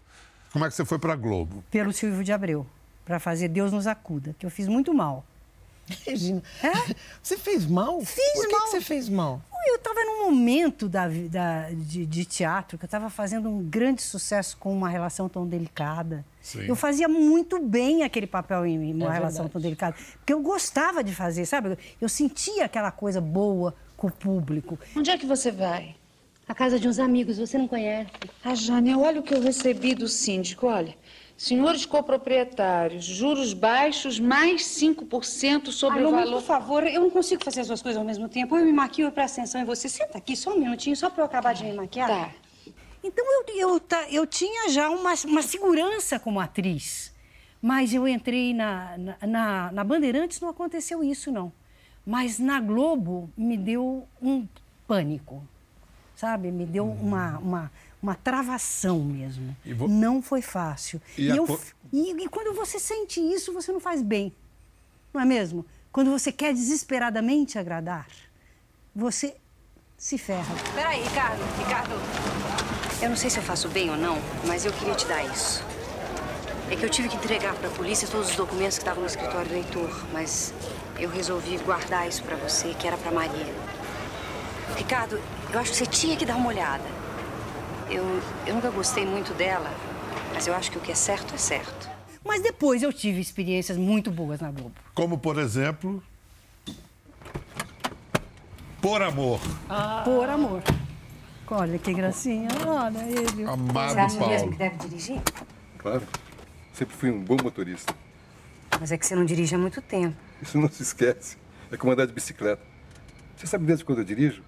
como 0.52 0.64
é 0.64 0.68
que 0.68 0.74
você 0.74 0.84
foi 0.84 0.98
pra 0.98 1.14
Globo? 1.14 1.62
Pelo 1.70 1.92
Silvio 1.92 2.24
de 2.24 2.32
Abreu, 2.32 2.66
para 3.04 3.18
fazer 3.18 3.48
Deus 3.48 3.72
nos 3.72 3.86
acuda, 3.86 4.34
que 4.38 4.44
eu 4.46 4.50
fiz 4.50 4.68
muito 4.68 4.92
mal. 4.94 5.24
Regina, 6.06 6.42
você 7.22 7.36
fez 7.38 7.64
mal? 7.66 8.00
Fiz 8.00 8.32
Por 8.34 8.46
que 8.46 8.52
mal. 8.52 8.62
que 8.64 8.68
você 8.70 8.80
fez 8.80 9.08
mal? 9.08 9.40
Eu 9.68 9.76
estava 9.76 10.00
num 10.04 10.24
momento 10.26 10.88
da, 10.88 11.08
da- 11.08 11.70
de, 11.70 12.06
de 12.06 12.24
teatro 12.24 12.78
que 12.78 12.84
eu 12.84 12.86
estava 12.86 13.10
fazendo 13.10 13.48
um 13.48 13.62
grande 13.62 14.00
sucesso 14.00 14.56
com 14.58 14.72
uma 14.72 14.88
relação 14.88 15.28
tão 15.28 15.44
delicada. 15.46 16.24
Sim. 16.40 16.66
Eu 16.66 16.76
fazia 16.76 17.08
muito 17.08 17.60
bem 17.60 18.04
aquele 18.04 18.28
papel 18.28 18.64
em, 18.64 18.90
em 18.90 18.94
uma 18.94 19.06
É 19.06 19.12
relação 19.14 19.42
verdade. 19.44 19.52
tão 19.52 19.60
delicada. 19.60 19.96
Porque 20.18 20.32
eu 20.32 20.40
gostava 20.40 21.02
de 21.02 21.12
fazer, 21.14 21.46
sabe? 21.46 21.76
Eu 22.00 22.08
sentia 22.08 22.64
aquela 22.64 22.92
coisa 22.92 23.20
boa 23.20 23.74
com 23.96 24.06
o 24.06 24.10
público. 24.12 24.78
Onde 24.94 25.10
é 25.10 25.18
que 25.18 25.26
você 25.26 25.50
vai? 25.50 25.96
A 26.48 26.54
casa 26.54 26.78
de 26.78 26.86
uns 26.86 27.00
amigos, 27.00 27.38
você 27.38 27.58
não 27.58 27.66
conhece? 27.66 28.08
Ah, 28.44 28.54
Jane, 28.54 28.94
olha 28.94 29.18
o 29.18 29.22
que 29.24 29.34
eu 29.34 29.40
recebi 29.40 29.96
do 29.96 30.06
síndico, 30.06 30.66
olha. 30.68 30.94
Senhores 31.36 31.84
coproprietários, 31.84 33.04
juros 33.04 33.52
baixos, 33.52 34.18
mais 34.18 34.62
5% 34.62 35.70
sobre 35.70 35.98
Alô, 36.00 36.08
o 36.08 36.12
valor... 36.12 36.32
por 36.32 36.42
favor, 36.42 36.86
eu 36.86 37.00
não 37.02 37.10
consigo 37.10 37.44
fazer 37.44 37.60
as 37.60 37.66
duas 37.66 37.82
coisas 37.82 37.98
ao 37.98 38.04
mesmo 38.06 38.26
tempo. 38.28 38.56
Eu 38.56 38.64
me 38.64 38.72
maquio 38.72 39.06
e 39.06 39.10
presto 39.10 39.34
atenção 39.40 39.60
em 39.60 39.64
você. 39.64 39.86
Senta 39.88 40.16
aqui 40.16 40.34
só 40.34 40.54
um 40.54 40.58
minutinho, 40.58 40.96
só 40.96 41.10
para 41.10 41.20
eu 41.22 41.26
acabar 41.26 41.52
de 41.52 41.64
me 41.64 41.74
maquiar. 41.74 42.08
Tá. 42.08 42.30
Então 43.04 43.24
eu, 43.24 43.54
eu, 43.54 43.78
ta- 43.80 44.08
eu 44.10 44.26
tinha 44.26 44.70
já 44.70 44.88
uma, 44.88 45.12
uma 45.26 45.42
segurança 45.42 46.18
como 46.18 46.40
atriz. 46.40 47.14
Mas 47.60 47.92
eu 47.92 48.08
entrei 48.08 48.54
na, 48.54 48.96
na, 48.96 49.16
na, 49.26 49.72
na 49.72 49.84
Bandeirantes, 49.84 50.40
não 50.40 50.48
aconteceu 50.48 51.04
isso, 51.04 51.30
não. 51.30 51.52
Mas 52.04 52.38
na 52.38 52.60
Globo 52.60 53.30
me 53.36 53.56
deu 53.56 54.06
um 54.22 54.46
pânico, 54.86 55.42
sabe? 56.14 56.50
Me 56.50 56.64
deu 56.64 56.86
uma, 56.88 57.38
uma, 57.38 57.72
uma 58.02 58.14
travação 58.14 59.00
mesmo. 59.00 59.56
E 59.64 59.72
vo- 59.72 59.88
Não 59.88 60.20
foi 60.22 60.42
fácil. 60.42 61.00
E 61.16 61.22
E, 61.30 61.36
eu, 61.36 61.46
co- 61.46 61.60
e, 61.92 62.10
e 62.24 62.28
quando 62.28 62.54
você 62.54 62.78
sente 62.78 63.20
isso, 63.20 63.52
você 63.52 63.72
não 63.72 63.80
faz 63.80 64.02
bem. 64.02 64.32
Não 65.12 65.20
é 65.20 65.24
mesmo? 65.24 65.64
Quando 65.92 66.10
você 66.10 66.30
quer 66.30 66.52
desesperadamente 66.52 67.58
agradar, 67.58 68.06
você 68.94 69.34
se 69.96 70.18
ferra. 70.18 70.54
Peraí, 70.74 71.02
Ricardo, 71.02 71.42
Ricardo. 71.58 71.94
Eu 73.02 73.08
não 73.10 73.16
sei 73.16 73.30
se 73.30 73.38
eu 73.38 73.42
faço 73.42 73.68
bem 73.68 73.90
ou 73.90 73.96
não, 73.96 74.18
mas 74.46 74.64
eu 74.64 74.72
queria 74.72 74.94
te 74.94 75.06
dar 75.06 75.22
isso. 75.24 75.62
É 76.70 76.76
que 76.76 76.82
eu 76.84 76.90
tive 76.90 77.08
que 77.08 77.16
entregar 77.16 77.54
para 77.54 77.68
a 77.68 77.72
polícia 77.72 78.06
todos 78.08 78.28
os 78.30 78.36
documentos 78.36 78.76
que 78.76 78.82
estavam 78.82 79.00
no 79.02 79.06
escritório 79.08 79.48
do 79.48 79.54
Heitor, 79.54 80.04
mas 80.12 80.52
eu 80.98 81.08
resolvi 81.08 81.56
guardar 81.58 82.08
isso 82.08 82.22
para 82.24 82.36
você, 82.36 82.74
que 82.74 82.86
era 82.86 82.96
para 82.96 83.12
Maria. 83.12 83.54
Ricardo, 84.76 85.20
eu 85.52 85.60
acho 85.60 85.70
que 85.70 85.76
você 85.76 85.86
tinha 85.86 86.16
que 86.16 86.26
dar 86.26 86.36
uma 86.36 86.48
olhada. 86.48 86.84
Eu, 87.90 88.04
eu 88.46 88.54
nunca 88.54 88.70
gostei 88.70 89.06
muito 89.06 89.32
dela, 89.34 89.72
mas 90.34 90.46
eu 90.46 90.54
acho 90.54 90.70
que 90.70 90.78
o 90.78 90.80
que 90.80 90.92
é 90.92 90.94
certo 90.94 91.34
é 91.34 91.38
certo. 91.38 91.88
Mas 92.24 92.42
depois 92.42 92.82
eu 92.82 92.92
tive 92.92 93.20
experiências 93.20 93.78
muito 93.78 94.10
boas 94.10 94.40
na 94.40 94.50
Globo. 94.50 94.74
Como, 94.94 95.18
por 95.18 95.38
exemplo... 95.38 96.02
Por 98.80 99.02
Amor. 99.02 99.40
Por 100.04 100.28
amor. 100.28 100.62
Olha 101.50 101.78
que 101.78 101.92
gracinha. 101.92 102.48
Olha 102.66 103.02
ele. 103.02 103.44
Amado 103.44 104.18
Paulo. 104.18 104.56
deve 104.56 104.76
dirigir? 104.76 105.20
Claro. 105.78 106.02
Sempre 106.72 106.94
fui 106.94 107.10
um 107.10 107.22
bom 107.22 107.36
motorista. 107.42 107.94
Mas 108.78 108.92
é 108.92 108.98
que 108.98 109.06
você 109.06 109.14
não 109.14 109.24
dirige 109.24 109.54
há 109.54 109.58
muito 109.58 109.80
tempo. 109.80 110.16
Isso 110.42 110.58
não 110.58 110.68
se 110.68 110.82
esquece. 110.82 111.36
É 111.70 111.76
como 111.76 111.92
andar 111.92 112.06
de 112.06 112.12
bicicleta. 112.12 112.62
Você 113.36 113.46
sabe 113.46 113.64
desde 113.64 113.84
quando 113.84 113.98
eu 113.98 114.04
dirijo? 114.04 114.42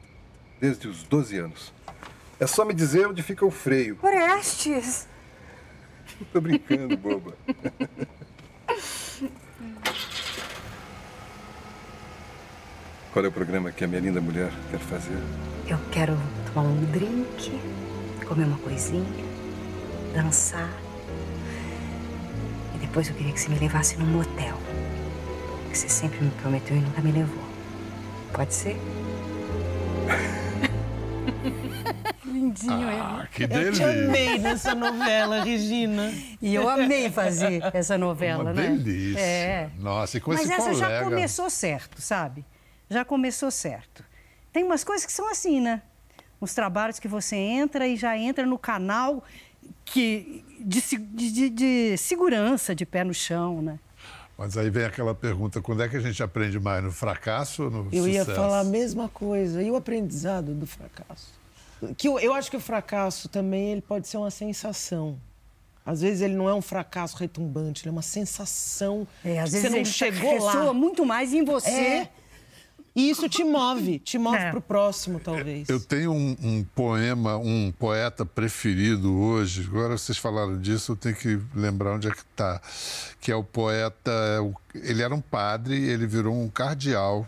Desde 0.61 0.89
os 0.89 1.03
12 1.05 1.39
anos. 1.39 1.73
É 2.41 2.47
só 2.47 2.65
me 2.65 2.73
dizer 2.73 3.09
onde 3.09 3.23
fica 3.23 3.45
o 3.45 3.51
freio. 3.51 3.99
Orestes! 4.01 5.09
Tô 6.33 6.41
brincando, 6.41 6.97
boba. 6.97 7.35
Qual 13.13 13.25
é 13.25 13.29
o 13.29 13.33
programa 13.33 13.73
que 13.73 13.83
a 13.83 13.89
minha 13.89 14.01
linda 14.01 14.21
mulher 14.21 14.53
quer 14.71 14.79
fazer? 14.79 15.19
Eu 15.67 15.79
quero 15.91 16.17
tomar 16.47 16.69
um 16.69 16.85
drink, 16.93 17.61
comer 18.27 18.45
uma 18.45 18.59
coisinha, 18.59 19.05
dançar. 20.15 20.71
E 22.75 22.79
depois 22.79 23.09
eu 23.09 23.15
queria 23.17 23.33
que 23.33 23.41
você 23.41 23.49
me 23.49 23.59
levasse 23.59 23.97
num 23.99 24.07
motel. 24.07 24.57
Que 25.71 25.77
você 25.77 25.89
sempre 25.89 26.21
me 26.21 26.31
prometeu 26.33 26.77
e 26.77 26.81
nunca 26.81 27.03
me 27.03 27.11
levou. 27.11 27.45
Pode 28.33 28.55
ser? 28.55 28.77
Lindinho 32.39 32.89
Ah, 32.89 33.27
que 33.33 33.43
Eu 33.45 33.49
te 33.49 33.55
delícia. 33.55 33.91
amei 33.91 34.39
nessa 34.39 34.75
novela, 34.75 35.43
Regina. 35.45 36.07
ele. 36.09 36.39
E 36.41 36.55
eu 36.55 36.69
amei 36.69 37.11
fazer 37.11 37.61
essa 37.75 37.99
novela, 37.99 38.45
Uma 38.45 38.53
né? 38.53 38.69
delícia. 38.71 39.21
É. 39.21 39.71
Nossa, 39.79 40.17
e 40.17 40.21
com 40.21 40.31
Mas 40.33 40.43
esse 40.43 40.53
essa 40.53 40.73
já 40.75 40.87
colega... 40.87 41.05
começou 41.05 41.51
certo, 41.51 42.01
sabe? 42.01 42.45
Já 42.89 43.05
começou 43.05 43.51
certo. 43.51 44.05
Tem 44.53 44.65
umas 44.65 44.83
coisas 44.85 45.05
que 45.05 45.13
são 45.13 45.31
assim, 45.31 45.61
né? 45.61 45.83
Uns 46.41 46.55
trabalhos 46.55 46.99
que 46.99 47.09
você 47.09 47.37
entra 47.37 47.87
e 47.87 47.97
já 47.97 48.17
entra 48.17 48.47
no 48.47 48.59
canal 48.59 49.25
que 49.85 50.45
de, 50.61 50.81
de- 50.81 51.31
de- 51.33 51.51
de 51.51 51.97
segurança, 51.97 52.75
de 52.75 52.87
pé 52.87 53.05
no 53.05 53.13
chão, 53.15 53.61
né? 53.61 53.79
Mas 54.37 54.57
aí 54.57 54.71
vem 54.71 54.85
aquela 54.85 55.15
pergunta, 55.17 55.61
quando 55.61 55.83
é 55.83 55.89
que 55.89 55.97
a 55.97 56.01
gente 56.01 56.23
aprende 56.23 56.61
mais, 56.61 56.83
no 56.85 56.93
fracasso 56.93 57.65
ou 57.65 57.71
no 57.71 57.89
Eu 57.93 58.07
ia 58.07 58.21
sucesso? 58.21 58.41
falar 58.41 58.61
a 58.61 58.65
mesma 58.65 59.09
coisa. 59.09 59.61
E 59.63 59.69
o 59.71 59.75
aprendizado 59.77 60.55
do 60.55 60.65
fracasso? 60.67 61.38
Que 61.97 62.09
eu, 62.09 62.19
eu 62.19 62.33
acho 62.35 62.51
que 62.51 62.57
o 62.57 62.61
fracasso 62.61 63.29
também 63.29 63.71
ele 63.73 63.81
pode 63.83 64.09
ser 64.09 64.17
uma 64.17 64.31
sensação. 64.31 65.19
Às 65.87 66.01
vezes 66.03 66.21
ele 66.21 66.35
não 66.35 66.49
é 66.49 66.55
um 66.55 66.61
fracasso 66.61 67.17
retumbante, 67.17 67.83
ele 67.83 67.89
é 67.89 67.93
uma 67.93 68.03
sensação 68.03 69.07
É, 69.25 69.39
às 69.41 69.47
que 69.51 69.53
vezes 69.53 69.63
você 69.63 69.71
não 69.71 69.77
ele 69.79 69.85
chegou 69.87 70.33
ressoa 70.35 70.65
lá. 70.65 70.75
muito 70.75 71.07
mais 71.07 71.33
em 71.33 71.45
você. 71.45 71.71
É. 71.71 72.09
E 72.97 73.09
isso 73.11 73.29
te 73.29 73.45
move, 73.45 74.01
te 74.01 74.19
move 74.19 74.37
É. 74.37 74.51
pro 74.51 74.61
próximo, 74.61 75.21
talvez. 75.21 75.69
Eu 75.69 75.79
tenho 75.79 76.13
um, 76.13 76.37
um 76.43 76.65
poema, 76.75 77.37
um 77.37 77.73
poeta 77.79 78.27
preferido 78.27 79.17
hoje. 79.17 79.65
Agora 79.71 79.97
vocês 79.97 80.19
falaram 80.19 80.59
disso, 80.61 80.93
eu 80.93 80.97
tenho 80.97 81.15
que 81.15 81.39
lembrar 81.55 81.95
onde 81.95 82.09
é 82.09 82.11
que 82.11 82.23
está. 82.23 82.61
Que 83.21 83.31
é 83.31 83.37
o 83.37 83.45
poeta. 83.45 84.11
é 84.11 84.41
o- 84.41 84.53
Ele 84.75 85.01
era 85.03 85.15
um 85.15 85.21
padre, 85.21 85.77
ele 85.77 86.07
virou 86.09 86.35
um 86.35 86.49
cardeal. 86.49 87.27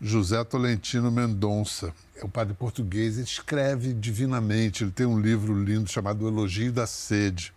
José 0.00 0.42
Tolentino 0.44 1.10
Mendonça. 1.10 1.92
É 2.16 2.24
um 2.24 2.28
padre 2.28 2.54
português, 2.54 3.16
ele 3.16 3.26
escreve 3.26 3.92
divinamente. 3.92 4.84
Ele 4.84 4.90
tem 4.90 5.06
um 5.06 5.20
livro 5.20 5.62
lindo 5.62 5.90
chamado 5.90 6.26
Elogio 6.26 6.72
da 6.72 6.86
Sede. 6.86 7.52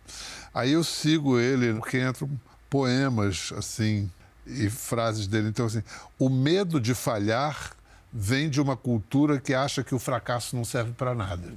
Aí 0.54 0.74
eu 0.74 0.84
sigo 0.84 1.40
ele, 1.40 1.74
porque 1.74 2.02
entram 2.02 2.30
poemas, 2.70 3.54
assim, 3.56 4.10
e 4.46 4.70
frases 4.70 5.28
dele. 5.28 5.50
Então, 5.50 5.66
assim, 5.66 5.84
o 6.18 6.30
medo 6.30 6.80
de 6.80 6.94
falhar 6.94 7.76
vem 8.12 8.50
de 8.50 8.60
uma 8.60 8.76
cultura 8.76 9.40
que 9.40 9.54
acha 9.54 9.84
que 9.84 9.96
o 9.96 10.00
fracasso 10.00 10.56
não 10.56 10.66
serve 10.66 10.92
para 10.94 11.14
nada. 11.14 11.54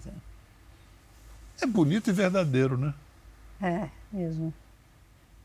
É 1.61 1.67
bonito 1.67 2.11
e 2.11 2.13
verdadeiro, 2.13 2.77
né? 2.77 2.95
É, 3.61 3.89
mesmo. 4.13 4.53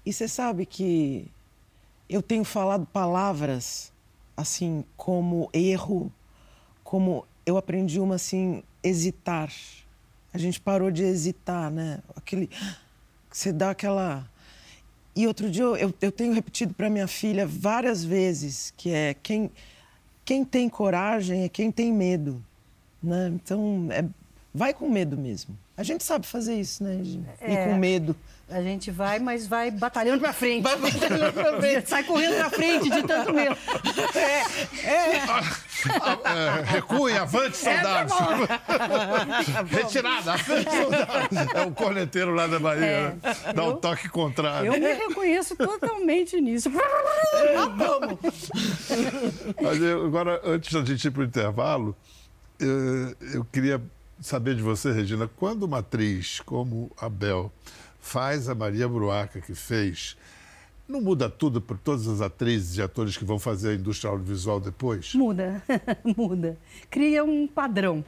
E 0.05 0.13
você 0.13 0.27
sabe 0.27 0.65
que 0.65 1.29
eu 2.09 2.21
tenho 2.21 2.43
falado 2.43 2.85
palavras 2.85 3.91
assim 4.35 4.85
como 4.95 5.49
erro, 5.51 6.11
como 6.83 7.25
eu 7.47 7.55
aprendi 7.57 7.97
uma 7.97 8.15
assim, 8.15 8.61
hesitar. 8.83 9.49
A 10.33 10.37
gente 10.37 10.59
parou 10.59 10.91
de 10.91 11.01
hesitar, 11.01 11.71
né? 11.71 11.99
Aquele. 12.13 12.49
Você 13.31 13.53
dá 13.53 13.69
aquela. 13.71 14.29
E 15.15 15.25
outro 15.25 15.49
dia 15.49 15.63
eu, 15.63 15.93
eu, 16.01 16.11
tenho 16.11 16.33
repetido 16.33 16.73
para 16.73 16.89
minha 16.89 17.07
filha 17.07 17.47
várias 17.47 18.03
vezes 18.03 18.71
que 18.75 18.91
é 18.91 19.15
quem, 19.15 19.49
quem 20.23 20.45
tem 20.45 20.69
coragem 20.69 21.43
é 21.43 21.49
quem 21.49 21.71
tem 21.71 21.91
medo. 21.91 22.43
Né? 23.01 23.31
Então, 23.33 23.87
é, 23.91 24.05
vai 24.53 24.73
com 24.73 24.89
medo 24.89 25.17
mesmo. 25.17 25.57
A 25.75 25.83
gente 25.83 26.03
sabe 26.03 26.27
fazer 26.27 26.59
isso, 26.59 26.83
né? 26.83 27.01
É. 27.39 27.65
com 27.65 27.77
medo. 27.77 28.15
A 28.49 28.61
gente 28.61 28.89
vai, 28.91 29.19
mas 29.19 29.45
vai 29.45 29.69
batalhando 29.69 30.21
pra 30.21 30.31
frente. 30.31 30.63
Vai 30.63 30.77
batalhando 30.77 31.33
pra 31.33 31.57
frente. 31.59 31.89
Sai 31.89 32.03
correndo 32.03 32.35
pra 32.37 32.49
frente 32.49 32.89
de 32.89 33.03
tanto 33.03 33.33
medo. 33.33 33.57
É, 34.85 36.61
recuem, 36.65 37.17
avante, 37.17 37.57
soldados! 37.57 38.13
Retirada, 39.69 40.33
avante, 40.33 40.69
soldados! 40.71 41.37
É 41.55 41.61
o 41.65 41.71
corneteiro 41.71 42.33
lá 42.33 42.47
da 42.47 42.59
Bahia, 42.59 43.09
né? 43.11 43.17
Dá 43.53 43.63
um 43.65 43.67
eu- 43.71 43.77
toque 43.77 44.07
contrário. 44.09 44.73
Eu 44.73 44.79
me 44.79 44.93
reconheço 44.93 45.55
totalmente 45.55 46.39
nisso. 46.39 46.69
Vamos! 46.71 48.17
Mas 49.61 49.81
eu- 49.81 50.05
agora, 50.05 50.41
antes 50.43 50.71
da 50.73 50.83
gente 50.85 51.05
ir 51.05 51.11
para 51.11 51.21
o 51.21 51.25
intervalo, 51.25 51.95
eu, 52.59 53.15
eu 53.33 53.45
queria 53.51 53.81
saber 54.21 54.55
de 54.55 54.61
você, 54.61 54.91
Regina, 54.91 55.29
quando 55.35 55.63
uma 55.63 55.79
atriz 55.79 56.39
como 56.39 56.89
a 56.99 57.07
Bel 57.09 57.51
faz 58.07 58.47
a 58.47 58.55
Maria 58.55 58.87
Bruaca 58.87 59.41
que 59.41 59.53
fez, 59.53 60.17
não 60.87 61.01
muda 61.01 61.29
tudo 61.29 61.59
para 61.59 61.77
todas 61.77 62.07
as 62.07 62.21
atrizes 62.21 62.77
e 62.77 62.81
atores 62.81 63.17
que 63.17 63.25
vão 63.25 63.37
fazer 63.37 63.71
a 63.71 63.73
indústria 63.75 64.09
audiovisual 64.09 64.59
depois? 64.59 65.13
Muda, 65.13 65.61
muda. 66.17 66.57
Cria 66.89 67.23
um 67.23 67.45
padrão, 67.45 68.03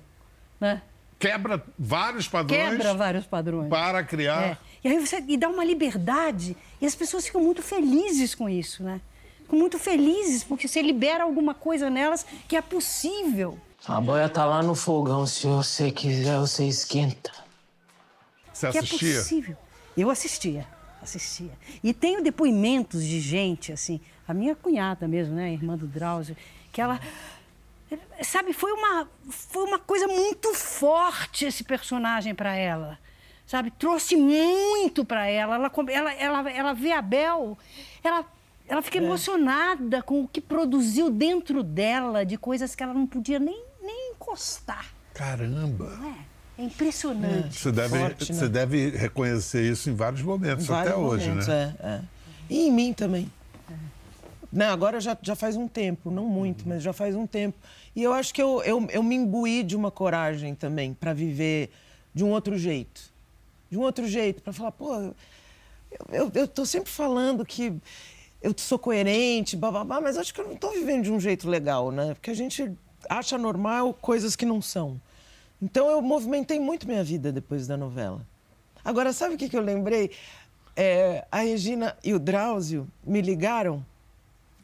né? 0.60 0.82
Quebra 1.20 1.62
vários 1.78 2.30
padrões. 2.30 2.70
Quebra 2.70 2.94
vários 2.94 3.26
padrões. 3.26 3.70
Para 3.70 4.02
criar. 4.06 4.42
É. 4.42 4.58
E 4.86 4.88
aí 4.88 5.06
você 5.06 5.22
e 5.28 5.36
dá 5.36 5.50
uma 5.50 5.66
liberdade 5.66 6.56
e 6.80 6.86
as 6.86 6.96
pessoas 6.96 7.26
ficam 7.26 7.44
muito 7.44 7.62
felizes 7.62 8.34
com 8.34 8.48
isso, 8.48 8.82
né? 8.82 9.02
Ficam 9.42 9.60
muito 9.60 9.78
felizes 9.78 10.46
porque 10.46 10.66
você 10.66 10.82
libera 10.82 11.26
alguma 11.26 11.54
coisa 11.54 11.90
nelas 11.90 12.26
que 12.48 12.56
é 12.56 12.62
possível. 12.62 13.60
A 13.86 14.00
boia 14.00 14.30
tá 14.30 14.46
lá 14.46 14.64
no 14.64 14.76
fogão, 14.76 15.26
se 15.26 15.46
você 15.46 15.92
quiser, 15.92 16.38
você 16.40 16.66
esquenta. 16.66 17.32
Você 18.54 18.72
que 18.72 18.78
é 18.78 18.82
assistia? 18.82 19.18
possível. 19.20 19.58
Eu 20.00 20.10
assistia, 20.10 20.66
assistia. 21.02 21.52
E 21.84 21.94
tenho 21.94 22.24
depoimentos 22.24 23.04
de 23.04 23.20
gente, 23.20 23.74
assim, 23.74 24.00
a 24.26 24.34
minha 24.34 24.56
cunhada 24.56 25.08
mesmo, 25.08 25.36
né, 25.36 25.52
irmã 25.52 25.78
do 25.78 25.86
Drauzio, 25.86 26.38
que 26.72 26.80
ela. 26.80 27.00
Sabe, 28.22 28.54
foi 28.54 28.72
uma, 28.72 29.10
foi 29.30 29.64
uma 29.66 29.80
coisa 29.80 30.08
muito 30.08 30.54
forte 30.54 31.46
esse 31.46 31.64
personagem 31.64 32.34
para 32.34 32.56
ela. 32.56 32.98
Sabe, 33.46 33.72
trouxe 33.72 34.16
muito 34.16 35.04
para 35.04 35.28
ela. 35.28 35.56
Ela, 35.56 35.72
ela, 35.90 36.14
ela. 36.14 36.52
ela 36.52 36.74
vê 36.74 36.94
a 36.94 37.02
Bel, 37.02 37.58
ela, 38.02 38.24
ela 38.68 38.82
fica 38.82 39.00
emocionada 39.00 40.02
com 40.02 40.22
o 40.22 40.28
que 40.28 40.40
produziu 40.40 41.10
dentro 41.10 41.62
dela 41.62 42.24
de 42.24 42.38
coisas 42.38 42.74
que 42.74 42.84
ela 42.84 42.94
não 42.94 43.08
podia 43.08 43.40
nem, 43.40 43.66
nem 43.82 44.12
encostar. 44.12 44.94
Caramba! 45.14 46.00
É 46.26 46.29
impressionante. 46.64 47.58
Você 47.58 47.72
deve, 47.72 47.98
Forte, 47.98 48.32
né? 48.32 48.40
você 48.40 48.50
deve 48.50 48.90
reconhecer 48.90 49.70
isso 49.70 49.90
em 49.90 49.96
vários 49.96 50.22
momentos, 50.22 50.66
Vários 50.66 50.94
até 50.94 51.02
hoje, 51.02 51.30
momentos, 51.30 51.48
né? 51.48 51.76
É, 51.80 51.86
é. 51.88 52.02
E 52.50 52.68
em 52.68 52.72
mim 52.72 52.94
também. 52.94 53.32
Não, 54.52 54.66
agora 54.66 55.00
já, 55.00 55.16
já 55.22 55.36
faz 55.36 55.56
um 55.56 55.68
tempo, 55.68 56.10
não 56.10 56.26
muito, 56.26 56.68
mas 56.68 56.82
já 56.82 56.92
faz 56.92 57.16
um 57.16 57.28
tempo. 57.28 57.58
E 57.96 58.02
eu 58.02 58.14
acho 58.14 58.34
que 58.34 58.42
eu, 58.42 58.64
eu, 58.64 58.88
eu 58.92 59.04
me 59.04 59.16
imbuí 59.16 59.64
de 59.64 59.76
uma 59.76 59.92
coragem 59.92 60.56
também 60.56 60.94
para 60.94 61.14
viver 61.14 61.72
de 62.14 62.24
um 62.24 62.32
outro 62.32 62.58
jeito. 62.58 63.02
De 63.70 63.78
um 63.78 63.82
outro 63.82 64.08
jeito, 64.08 64.42
para 64.42 64.52
falar, 64.52 64.72
pô, 64.72 64.96
eu, 64.96 65.16
eu, 66.12 66.32
eu 66.34 66.48
tô 66.48 66.66
sempre 66.66 66.90
falando 66.90 67.46
que 67.46 67.74
eu 68.42 68.54
sou 68.58 68.80
coerente, 68.80 69.56
bababá, 69.56 70.02
mas 70.02 70.18
acho 70.18 70.34
que 70.34 70.42
eu 70.42 70.46
não 70.46 70.54
estou 70.54 70.72
vivendo 70.72 71.04
de 71.04 71.12
um 71.12 71.20
jeito 71.20 71.48
legal, 71.48 71.92
né? 71.92 72.16
Porque 72.16 72.32
a 72.32 72.36
gente 72.36 72.72
acha 73.08 73.38
normal 73.38 73.94
coisas 73.94 74.36
que 74.36 74.46
não 74.46 74.62
são. 74.62 75.00
Então 75.62 75.90
eu 75.90 76.02
movimentei 76.02 76.60
muito 76.60 76.88
minha 76.88 77.04
vida 77.04 77.32
depois 77.32 77.68
da 77.68 77.76
novela. 77.76 78.26
Agora, 78.84 79.12
sabe 79.12 79.36
o 79.36 79.38
que, 79.38 79.50
que 79.50 79.58
eu 79.58 79.62
lembrei? 79.62 80.12
É, 80.76 81.26
a 81.32 81.40
Regina 81.40 81.98
e 82.04 82.14
o 82.14 82.20
Drauzio 82.20 82.88
me 83.04 83.22
ligaram 83.22 83.86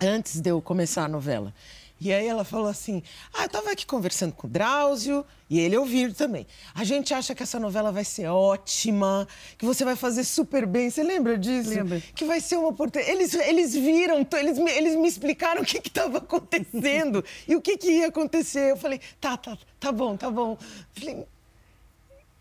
antes 0.02 0.40
de 0.40 0.50
eu 0.50 0.62
começar 0.62 1.06
a 1.06 1.08
novela. 1.08 1.54
E 2.00 2.14
aí 2.14 2.28
ela 2.28 2.44
falou 2.44 2.68
assim: 2.68 3.02
Ah, 3.34 3.44
eu 3.44 3.46
estava 3.46 3.72
aqui 3.72 3.86
conversando 3.86 4.34
com 4.34 4.48
o 4.48 4.50
Drauzio 4.50 5.26
e 5.50 5.60
ele 5.60 5.78
ouviu 5.78 6.14
também. 6.14 6.46
A 6.74 6.84
gente 6.84 7.14
acha 7.14 7.34
que 7.34 7.42
essa 7.42 7.60
novela 7.60 7.92
vai 7.92 8.04
ser 8.04 8.28
ótima, 8.28 9.28
que 9.58 9.66
você 9.66 9.86
vai 9.86 9.96
fazer 9.96 10.24
super 10.24 10.66
bem. 10.66 10.90
Você 10.90 11.04
lembra 11.04 11.38
disso? 11.38 11.70
Lembro. 11.70 12.02
Que 12.14 12.26
vai 12.26 12.42
ser 12.42 12.58
uma 12.58 12.70
oportunidade. 12.70 13.16
Eles, 13.16 13.34
eles 13.34 13.74
viram, 13.74 14.28
eles 14.38 14.60
me, 14.60 14.72
eles 14.72 14.96
me 14.96 15.08
explicaram 15.08 15.62
o 15.62 15.66
que 15.66 15.78
estava 15.78 16.18
acontecendo 16.18 17.24
e 17.48 17.56
o 17.56 17.62
que, 17.62 17.78
que 17.78 17.90
ia 17.90 18.08
acontecer. 18.08 18.72
Eu 18.72 18.78
falei: 18.78 19.00
Tá, 19.22 19.38
tá, 19.38 19.58
tá 19.80 19.92
bom, 19.92 20.18
tá 20.18 20.30
bom. 20.30 20.58
Falei, 20.94 21.26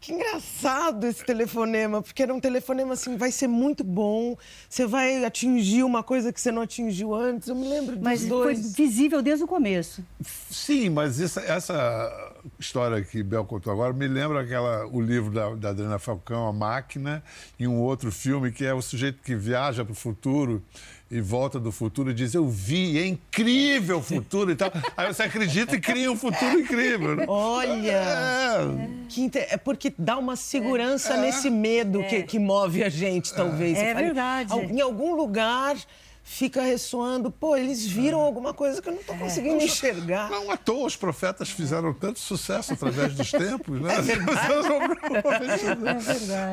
que 0.05 0.13
engraçado 0.13 1.07
esse 1.07 1.25
telefonema, 1.25 2.03
porque 2.03 2.23
era 2.23 2.35
um 2.35 2.39
telefonema 2.41 2.93
assim, 2.93 3.17
vai 3.17 3.33
ser 3.33 3.47
muito 3.49 3.83
bom, 3.83 4.37
você 4.69 4.87
vai 4.87 5.25
atingir 5.25 5.83
uma 5.83 6.03
coisa 6.03 6.31
que 6.33 6.41
você 6.41 6.53
não 6.53 6.63
atingiu 6.63 7.15
antes. 7.15 7.49
Eu 7.49 7.55
me 7.55 7.67
lembro 7.67 7.97
dos 7.97 8.05
Mas 8.05 8.21
foi 8.21 8.29
dois. 8.29 8.75
visível 8.75 9.23
desde 9.23 9.45
o 9.45 9.47
começo. 9.47 10.05
Sim, 10.51 10.91
mas 10.91 11.21
essa, 11.21 11.41
essa 11.41 12.34
história 12.59 13.03
que 13.03 13.23
Bel 13.23 13.45
contou 13.45 13.73
agora 13.73 13.93
me 13.93 14.07
lembra 14.07 14.41
aquela, 14.43 14.87
o 14.87 15.01
livro 15.01 15.31
da, 15.31 15.55
da 15.55 15.69
Adriana 15.71 15.99
Falcão, 15.99 16.47
A 16.49 16.53
Máquina, 16.53 17.23
e 17.59 17.67
um 17.67 17.81
outro 17.81 18.11
filme 18.13 18.51
que 18.53 18.65
é 18.65 18.73
o 18.75 18.83
sujeito 18.83 19.23
que 19.23 19.35
viaja 19.35 19.85
para 19.85 19.93
o 19.93 19.95
futuro 19.95 20.63
e 21.11 21.21
volta 21.21 21.61
do 21.61 21.71
futuro 21.71 22.11
e 22.11 22.15
diz: 22.15 22.35
Eu 22.35 22.49
vi, 22.49 22.99
é 22.99 23.07
incrível 23.07 23.99
o 23.99 24.03
futuro 24.03 24.51
e 24.51 24.57
tal. 24.57 24.73
Aí 24.97 25.13
você 25.13 25.23
acredita 25.23 25.77
e 25.77 25.81
cria 25.81 26.11
um 26.11 26.17
futuro 26.17 26.59
incrível. 26.59 27.15
Né? 27.17 27.25
Olha! 27.29 27.93
É. 27.93 28.89
Que 29.09 29.21
inte- 29.23 29.39
É 29.39 29.57
porque 29.57 29.93
dá 29.99 30.17
uma 30.19 30.35
segurança 30.37 31.17
nesse 31.17 31.51
medo 31.51 32.03
que, 32.05 32.23
que 32.25 32.39
move 32.39 32.83
a 32.83 32.89
gente, 32.89 33.33
talvez. 33.35 33.79
É 33.79 33.93
fala, 33.93 34.05
verdade. 34.07 34.53
"Al- 34.53 34.63
Em 34.65 34.81
algum 34.81 35.15
lugar 35.15 35.77
fica 36.25 36.63
ressoando, 36.63 37.31
pô, 37.31 37.55
eles 37.55 37.85
viram 37.87 38.19
alguma 38.19 38.55
coisa 38.55 38.81
que 38.81 38.89
eu 38.89 38.95
não 38.95 39.01
estou 39.01 39.17
conseguindo 39.17 39.63
enxergar. 39.63 40.31
Não 40.31 40.51
à 40.51 40.57
toa 40.57 40.87
os 40.87 40.97
profetas 40.97 41.51
fizeram 41.51 41.93
tanto 41.93 42.19
sucesso 42.19 42.73
através 42.73 43.15
dos 43.15 43.31
tempos, 43.33 43.79
né? 43.81 43.97
É 43.97 44.03
verdade. 44.03 44.35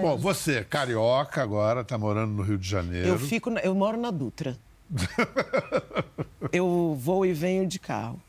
Bom, 0.01 0.17
você, 0.17 0.65
carioca 0.65 1.41
agora, 1.41 1.81
está 1.81 1.97
morando 1.97 2.33
no 2.33 2.43
Rio 2.43 2.57
de 2.57 2.67
Janeiro. 2.67 3.07
Eu 3.07 3.17
fico, 3.17 3.49
eu 3.49 3.73
moro 3.73 3.97
na 3.97 4.11
Dutra. 4.11 4.57
eu 6.51 6.95
vou 6.99 7.25
e 7.25 7.31
venho 7.31 7.65
de 7.65 7.79
carro. 7.79 8.21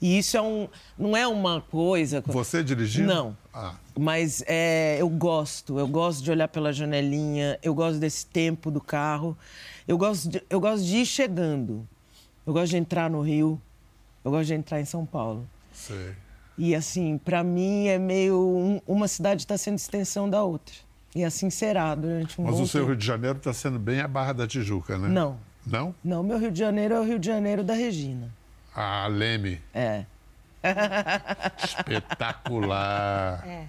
E 0.00 0.18
isso 0.18 0.36
é 0.36 0.42
um, 0.42 0.68
não 0.98 1.16
é 1.16 1.26
uma 1.26 1.60
coisa. 1.60 2.22
Você 2.26 2.62
dirigindo? 2.62 3.06
Não. 3.06 3.36
Ah. 3.54 3.74
Mas 3.98 4.42
é, 4.46 4.96
eu 5.00 5.08
gosto, 5.08 5.78
eu 5.78 5.86
gosto 5.86 6.22
de 6.22 6.30
olhar 6.30 6.48
pela 6.48 6.72
janelinha, 6.72 7.58
eu 7.62 7.72
gosto 7.72 7.98
desse 7.98 8.26
tempo 8.26 8.70
do 8.70 8.80
carro, 8.80 9.38
eu 9.86 9.96
gosto 9.98 10.28
de, 10.28 10.42
eu 10.48 10.60
gosto 10.60 10.84
de 10.84 10.96
ir 10.98 11.06
chegando, 11.06 11.86
eu 12.46 12.52
gosto 12.52 12.70
de 12.70 12.76
entrar 12.76 13.10
no 13.10 13.20
Rio, 13.20 13.60
eu 14.24 14.30
gosto 14.30 14.46
de 14.46 14.54
entrar 14.54 14.80
em 14.80 14.84
São 14.84 15.04
Paulo. 15.06 15.46
Sei. 15.72 16.12
E 16.58 16.74
assim, 16.74 17.18
para 17.18 17.42
mim 17.42 17.86
é 17.88 17.98
meio 17.98 18.36
um- 18.38 18.80
uma 18.86 19.08
cidade 19.08 19.42
está 19.42 19.56
sendo 19.56 19.76
extensão 19.78 20.28
da 20.28 20.42
outra. 20.42 20.74
E 21.14 21.24
assim 21.24 21.50
será 21.50 21.94
durante 21.94 22.40
um 22.40 22.44
Mas 22.44 22.56
bom 22.56 22.62
o 22.62 22.66
seu 22.66 22.80
tempo. 22.80 22.90
Rio 22.92 22.98
de 22.98 23.06
Janeiro 23.06 23.38
está 23.38 23.52
sendo 23.52 23.78
bem 23.78 24.00
a 24.00 24.08
Barra 24.08 24.32
da 24.32 24.46
Tijuca, 24.46 24.96
né? 24.98 25.08
Não. 25.08 25.36
Não? 25.66 25.94
Não, 26.02 26.22
meu 26.22 26.38
Rio 26.38 26.50
de 26.50 26.58
Janeiro 26.58 26.94
é 26.94 27.00
o 27.00 27.04
Rio 27.04 27.18
de 27.18 27.26
Janeiro 27.26 27.62
da 27.62 27.74
Regina. 27.74 28.30
Ah, 28.74 29.06
Leme. 29.08 29.60
É. 29.74 30.04
Espetacular. 31.62 33.44
É. 33.46 33.66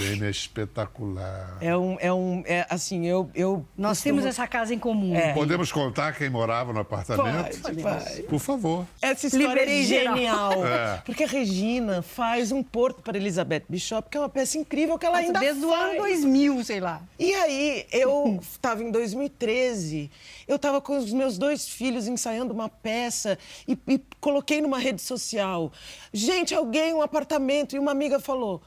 Leme 0.00 0.26
é 0.26 0.30
espetacular. 0.30 1.58
É 1.60 1.76
um, 1.76 1.96
é 2.00 2.12
um, 2.12 2.42
é 2.46 2.66
assim, 2.70 3.06
eu, 3.06 3.30
eu 3.34 3.66
Nós 3.76 3.98
costumo- 3.98 4.14
temos 4.16 4.26
essa 4.26 4.46
casa 4.46 4.74
em 4.74 4.78
comum. 4.78 5.14
É. 5.14 5.32
Podemos 5.32 5.70
contar 5.72 6.12
quem 6.16 6.30
morava 6.30 6.72
no 6.72 6.80
apartamento? 6.80 7.60
Pode, 7.60 7.82
vai. 7.82 8.22
Por 8.22 8.38
favor. 8.38 8.86
Essa 9.02 9.26
história 9.26 9.46
Liberei 9.48 9.80
é 9.80 9.84
genial. 9.84 10.66
É. 10.66 11.02
Porque 11.04 11.24
a 11.24 11.26
Regina 11.26 12.02
faz 12.02 12.52
um 12.52 12.62
porto 12.62 13.02
para 13.02 13.16
Elizabeth 13.16 13.64
Bishop, 13.68 14.08
que 14.10 14.16
é 14.16 14.20
uma 14.20 14.28
peça 14.28 14.58
incrível 14.58 14.98
que 14.98 15.06
ela 15.06 15.18
ainda 15.18 15.38
Desde 15.40 15.64
o 15.64 15.68
faz. 15.70 15.90
ano 15.90 15.98
2000, 15.98 16.64
sei 16.64 16.80
lá. 16.80 17.02
E 17.18 17.34
aí, 17.34 17.86
eu 17.92 18.38
estava 18.42 18.82
em 18.82 18.90
2013, 18.90 20.10
eu 20.46 20.56
estava 20.56 20.80
com 20.80 20.96
os 20.96 21.12
meus 21.12 21.38
dois 21.38 21.68
filhos 21.68 22.06
ensaiando 22.08 22.52
uma 22.52 22.68
peça 22.68 23.38
e, 23.66 23.76
e 23.86 24.00
coloquei 24.20 24.60
numa 24.60 24.78
rede 24.78 25.02
social. 25.02 25.72
Gente, 26.12 26.54
alguém, 26.54 26.94
um 26.94 27.02
apartamento. 27.02 27.76
E 27.76 27.78
uma 27.78 27.90
amiga 27.92 28.18
falou: 28.20 28.62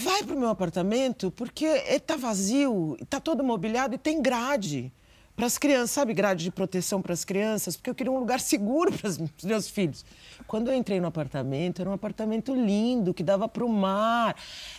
vai 0.00 0.22
pro 0.22 0.38
meu 0.38 0.48
apartamento, 0.48 1.28
porque 1.32 1.64
está 1.64 2.14
vazio, 2.14 2.96
está 3.02 3.18
todo 3.18 3.42
mobiliado 3.42 3.96
e 3.96 3.98
tem 3.98 4.22
grade. 4.22 4.92
Para 5.34 5.46
as 5.46 5.58
crianças, 5.58 5.90
sabe, 5.90 6.14
grade 6.14 6.44
de 6.44 6.50
proteção 6.52 7.02
para 7.02 7.12
as 7.12 7.24
crianças, 7.24 7.76
porque 7.76 7.90
eu 7.90 7.94
queria 7.94 8.12
um 8.12 8.18
lugar 8.18 8.38
seguro 8.40 8.92
para 8.92 9.08
os 9.08 9.18
meus 9.42 9.68
filhos. 9.68 10.04
Quando 10.46 10.70
eu 10.70 10.76
entrei 10.76 11.00
no 11.00 11.08
apartamento, 11.08 11.80
era 11.80 11.90
um 11.90 11.92
apartamento 11.92 12.54
lindo, 12.54 13.12
que 13.12 13.24
dava 13.24 13.48
para 13.48 13.64
o 13.64 13.68
mar. 13.68 14.36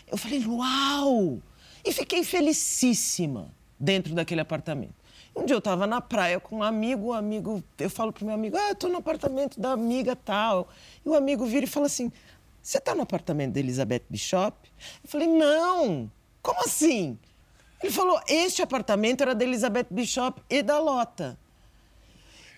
Eu 0.10 0.18
falei, 0.18 0.46
uau! 0.46 1.40
E 1.84 1.92
fiquei 1.92 2.24
felicíssima 2.24 3.52
dentro 3.78 4.14
daquele 4.14 4.40
apartamento. 4.40 4.96
Um 5.36 5.46
dia 5.46 5.54
eu 5.54 5.60
estava 5.60 5.86
na 5.86 6.00
praia 6.00 6.40
com 6.40 6.58
um 6.58 6.64
amigo, 6.64 7.08
o 7.08 7.14
amigo, 7.14 7.64
eu 7.78 7.90
falo 7.90 8.12
pro 8.12 8.26
meu 8.26 8.36
amigo, 8.36 8.58
ah, 8.58 8.70
eu 8.70 8.76
tô 8.76 8.88
no 8.88 8.98
apartamento 8.98 9.60
da 9.60 9.72
amiga 9.72 10.16
tal. 10.16 10.70
E 11.06 11.10
o 11.10 11.14
amigo 11.14 11.46
vira 11.46 11.66
e 11.66 11.68
fala 11.70 11.86
assim, 11.86 12.12
você 12.70 12.80
tá 12.80 12.94
no 12.94 13.02
apartamento 13.02 13.54
da 13.54 13.60
Elizabeth 13.60 14.04
Bishop? 14.08 14.56
Eu 15.04 15.10
falei, 15.10 15.28
não, 15.28 16.10
como 16.40 16.60
assim? 16.60 17.18
Ele 17.82 17.92
falou, 17.92 18.22
este 18.28 18.62
apartamento 18.62 19.22
era 19.22 19.34
da 19.34 19.44
Elizabeth 19.44 19.88
Bishop 19.90 20.40
e 20.48 20.62
da 20.62 20.78
Lota. 20.78 21.36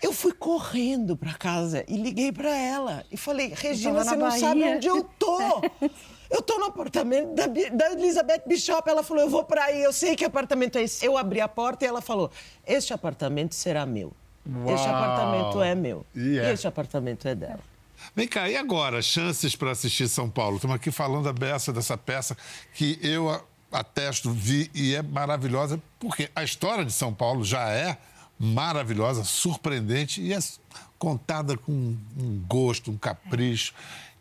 Eu 0.02 0.12
fui 0.12 0.32
correndo 0.34 1.16
para 1.16 1.32
casa 1.32 1.82
e 1.88 1.96
liguei 1.96 2.30
para 2.30 2.54
ela 2.54 3.06
e 3.10 3.16
falei, 3.16 3.54
Regina, 3.56 4.04
você 4.04 4.14
não 4.14 4.30
sabe 4.32 4.60
Bahia." 4.60 4.76
onde 4.76 4.86
eu 4.86 5.02
tô. 5.18 5.38
Eu 6.34 6.40
tô 6.40 6.58
no 6.58 6.64
apartamento 6.64 7.34
da, 7.34 7.46
da 7.46 7.92
Elizabeth 7.92 8.44
Bishop. 8.46 8.88
Ela 8.88 9.02
falou, 9.02 9.22
eu 9.22 9.28
vou 9.28 9.44
para 9.44 9.64
aí, 9.64 9.82
eu 9.82 9.92
sei 9.92 10.16
que 10.16 10.24
apartamento 10.24 10.78
é 10.78 10.82
esse. 10.82 11.04
Eu 11.04 11.18
abri 11.18 11.42
a 11.42 11.46
porta 11.46 11.84
e 11.84 11.88
ela 11.88 12.00
falou, 12.00 12.30
este 12.66 12.94
apartamento 12.94 13.54
será 13.54 13.84
meu. 13.84 14.14
Este 14.64 14.88
Uau. 14.88 14.94
apartamento 14.94 15.60
é 15.60 15.74
meu. 15.74 16.06
E 16.14 16.38
é. 16.38 16.54
Este 16.54 16.66
apartamento 16.66 17.28
é 17.28 17.34
dela. 17.34 17.60
Vem 18.14 18.28
cá, 18.28 18.48
e 18.48 18.56
agora? 18.56 19.00
Chances 19.02 19.54
para 19.56 19.70
assistir 19.70 20.08
São 20.08 20.28
Paulo? 20.28 20.56
Estamos 20.56 20.76
aqui 20.76 20.90
falando 20.90 21.24
da 21.24 21.32
beça, 21.32 21.72
dessa 21.72 21.96
peça 21.96 22.36
que 22.74 22.98
eu 23.02 23.30
a- 23.30 23.42
atesto, 23.72 24.30
vi 24.30 24.70
e 24.74 24.94
é 24.94 25.02
maravilhosa, 25.02 25.80
porque 25.98 26.30
a 26.36 26.42
história 26.44 26.84
de 26.84 26.92
São 26.92 27.12
Paulo 27.14 27.44
já 27.44 27.68
é 27.70 27.96
maravilhosa, 28.38 29.24
surpreendente 29.24 30.20
e 30.20 30.32
é 30.32 30.38
contada 30.98 31.56
com 31.56 31.72
um 31.72 32.44
gosto, 32.48 32.90
um 32.90 32.96
capricho. 32.98 33.72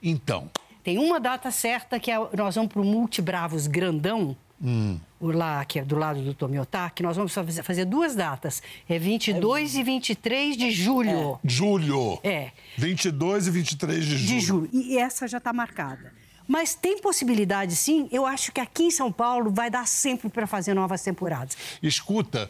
Então, 0.01 0.49
Tem 0.83 0.97
uma 0.97 1.19
data 1.19 1.51
certa 1.51 1.99
que 1.99 2.09
é, 2.09 2.15
nós 2.35 2.55
vamos 2.55 2.71
para 2.73 2.81
o 2.81 2.85
Multibravos 2.85 3.67
Grandão, 3.67 4.35
hum, 4.61 4.99
o 5.19 5.31
lá, 5.31 5.63
que 5.65 5.79
é 5.79 5.83
do 5.83 5.97
lado 5.97 6.21
do 6.21 6.33
Tomiotá, 6.33 6.89
que 6.89 7.03
nós 7.03 7.15
vamos 7.15 7.33
fazer, 7.33 7.85
duas 7.85 8.15
datas. 8.15 8.61
É 8.87 8.97
22 8.97 9.75
e 9.75 9.83
23 9.83 10.57
de 10.57 10.71
julho. 10.71 11.39
julho. 11.43 12.19
É. 12.23 12.51
22 12.77 13.47
e 13.47 13.51
23 13.51 14.05
de 14.05 14.17
julho. 14.17 14.27
De 14.27 14.39
julho. 14.39 14.69
E 14.71 14.97
essa 14.97 15.27
já 15.27 15.37
está 15.37 15.51
marcada. 15.51 16.13
Mas 16.47 16.75
tem 16.75 16.99
possibilidade, 16.99 17.75
sim. 17.75 18.09
Eu 18.11 18.25
acho 18.25 18.51
que 18.51 18.59
aqui 18.59 18.83
em 18.83 18.91
São 18.91 19.11
Paulo 19.11 19.51
vai 19.51 19.69
dar 19.69 19.87
sempre 19.87 20.27
para 20.29 20.45
fazer 20.45 20.73
novas 20.73 21.01
temporadas. 21.01 21.55
Escuta, 21.81 22.49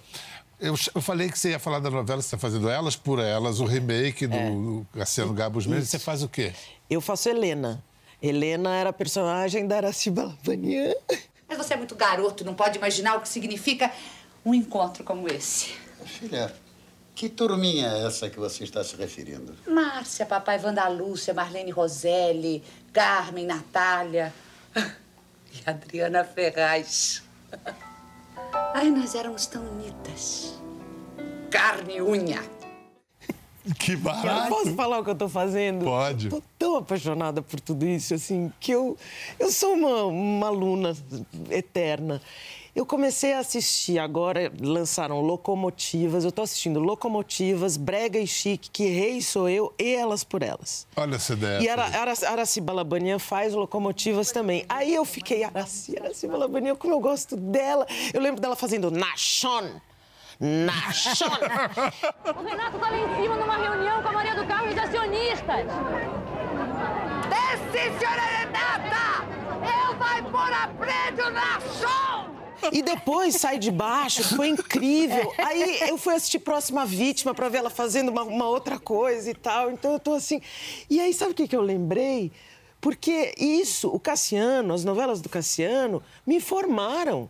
eu, 0.60 0.76
eu 0.94 1.02
falei 1.02 1.30
que 1.30 1.38
você 1.38 1.50
ia 1.50 1.60
falar 1.60 1.80
da 1.80 1.90
novela, 1.90 2.22
você 2.22 2.28
está 2.28 2.38
fazendo 2.38 2.70
Elas 2.70 2.96
por 2.96 3.20
Elas, 3.20 3.60
o 3.60 3.66
remake 3.66 4.28
do, 4.28 4.38
do 4.38 4.88
Cassiano 4.94 5.34
Gabos 5.34 5.66
Mendes. 5.66 5.90
Você 5.90 6.00
faz 6.00 6.22
o 6.22 6.30
quê? 6.30 6.54
Eu 6.90 7.02
faço 7.02 7.28
Helena. 7.30 7.84
Helena 8.22 8.76
era 8.76 8.92
a 8.92 8.94
personagem 8.94 9.66
da 9.66 9.78
Araciba 9.78 10.24
Lavanian. 10.24 10.94
Mas 11.52 11.58
você 11.58 11.74
é 11.74 11.78
muito 11.78 11.96
garoto, 11.96 12.46
não 12.46 12.54
pode 12.54 12.78
imaginar 12.78 13.18
o 13.18 13.20
que 13.20 13.28
significa 13.28 13.92
um 14.46 14.54
encontro 14.54 15.04
como 15.04 15.28
esse. 15.28 15.74
Filha, 16.06 16.56
que 17.14 17.28
turminha 17.28 17.90
é 17.90 18.08
essa 18.08 18.30
que 18.30 18.40
você 18.40 18.64
está 18.64 18.82
se 18.86 18.96
referindo? 18.96 19.54
Márcia, 19.68 20.26
papai 20.26 20.58
Wanda 20.64 20.88
Lúcia, 20.88 21.34
Marlene 21.34 21.70
Roselli, 21.70 22.64
Carmen, 22.94 23.46
Natália 23.46 24.34
e 24.74 25.70
Adriana 25.70 26.24
Ferraz. 26.24 27.22
Ai, 28.74 28.90
nós 28.90 29.14
éramos 29.14 29.46
tão 29.46 29.62
unidas. 29.62 30.54
Carne 31.50 31.98
e 31.98 32.02
unha. 32.02 32.42
Que 33.78 33.94
Eu 33.94 33.98
barato. 34.00 34.50
posso 34.50 34.74
falar 34.74 35.00
o 35.00 35.04
que 35.04 35.10
eu 35.12 35.16
tô 35.16 35.30
fazendo? 35.30 35.86
Pode. 35.86 36.30
Tô 36.30 36.42
tão 36.58 36.78
apaixonada 36.78 37.42
por 37.42 37.60
tudo 37.60 37.86
isso, 37.86 38.14
assim, 38.14 38.52
que 38.60 38.72
eu, 38.72 38.98
eu 39.40 39.52
sou 39.52 39.74
uma, 39.74 40.04
uma 40.06 40.48
aluna 40.48 40.96
eterna. 41.50 42.22
Eu 42.74 42.86
comecei 42.86 43.34
a 43.34 43.40
assistir, 43.40 44.00
agora 44.00 44.50
lançaram 44.62 45.20
Locomotivas, 45.20 46.24
eu 46.24 46.32
tô 46.32 46.42
assistindo 46.42 46.80
Locomotivas, 46.80 47.76
Brega 47.76 48.18
e 48.18 48.26
Chique, 48.26 48.70
Que 48.72 48.86
Rei 48.86 49.22
Sou 49.22 49.50
Eu 49.50 49.74
e 49.78 49.94
Elas 49.94 50.24
por 50.24 50.42
Elas. 50.42 50.88
Olha 50.96 51.16
essa 51.16 51.34
ideia. 51.34 51.62
E 51.62 51.68
Ara, 51.68 51.84
Ara, 51.84 52.14
Araciba 52.30 52.72
Labanian 52.72 53.20
faz 53.20 53.54
locomotivas 53.54 54.32
também. 54.32 54.66
Aí 54.70 54.96
eu 54.96 55.04
fiquei, 55.04 55.44
Araci, 55.44 56.00
Araciba 56.00 56.38
Labanian, 56.38 56.74
como 56.76 56.94
eu 56.94 57.00
gosto 57.02 57.36
dela. 57.36 57.86
Eu 58.14 58.22
lembro 58.22 58.40
dela 58.40 58.56
fazendo 58.56 58.90
Nachon. 60.42 61.30
Nachon. 61.30 61.92
O 62.42 62.44
Renato 62.44 62.80
tá 62.80 62.90
lá 62.90 62.98
em 62.98 63.22
cima 63.22 63.36
numa 63.36 63.58
reunião 63.58 64.02
com 64.02 64.10
a 64.10 64.12
Maria 64.12 64.34
do 64.34 64.46
Carmo 64.48 64.70
e 64.70 64.74
os 64.74 64.78
acionistas. 64.80 65.68
Desce, 67.30 68.00
senhora 68.00 68.22
Renata! 68.22 69.26
Eu 69.62 69.96
vai 69.98 70.22
pôr 70.24 70.52
a 70.52 70.68
prédio 70.80 71.30
na 71.30 71.62
som! 71.62 72.32
E 72.72 72.82
depois 72.82 73.36
sai 73.36 73.60
de 73.60 73.72
baixo, 73.72 74.36
foi 74.36 74.50
incrível. 74.50 75.32
Aí 75.38 75.80
eu 75.90 75.98
fui 75.98 76.16
assistir 76.16 76.40
Próxima 76.40 76.86
Vítima 76.86 77.34
pra 77.36 77.50
ver 77.50 77.60
ela 77.60 77.70
fazendo 77.70 78.10
uma, 78.10 78.24
uma 78.24 78.48
outra 78.48 78.80
coisa 78.80 79.30
e 79.30 79.34
tal. 79.36 79.72
Então 79.72 79.94
eu 79.94 80.00
tô 80.00 80.14
assim. 80.14 80.42
E 80.90 81.00
aí, 81.00 81.14
sabe 81.14 81.32
o 81.32 81.36
que, 81.36 81.48
que 81.48 81.56
eu 81.56 81.62
lembrei? 81.62 82.32
Porque 82.80 83.34
isso, 83.38 83.90
o 83.90 84.00
Cassiano, 84.00 84.74
as 84.74 84.84
novelas 84.84 85.22
do 85.22 85.30
Cassiano, 85.30 86.02
me 86.26 86.40
formaram. 86.40 87.30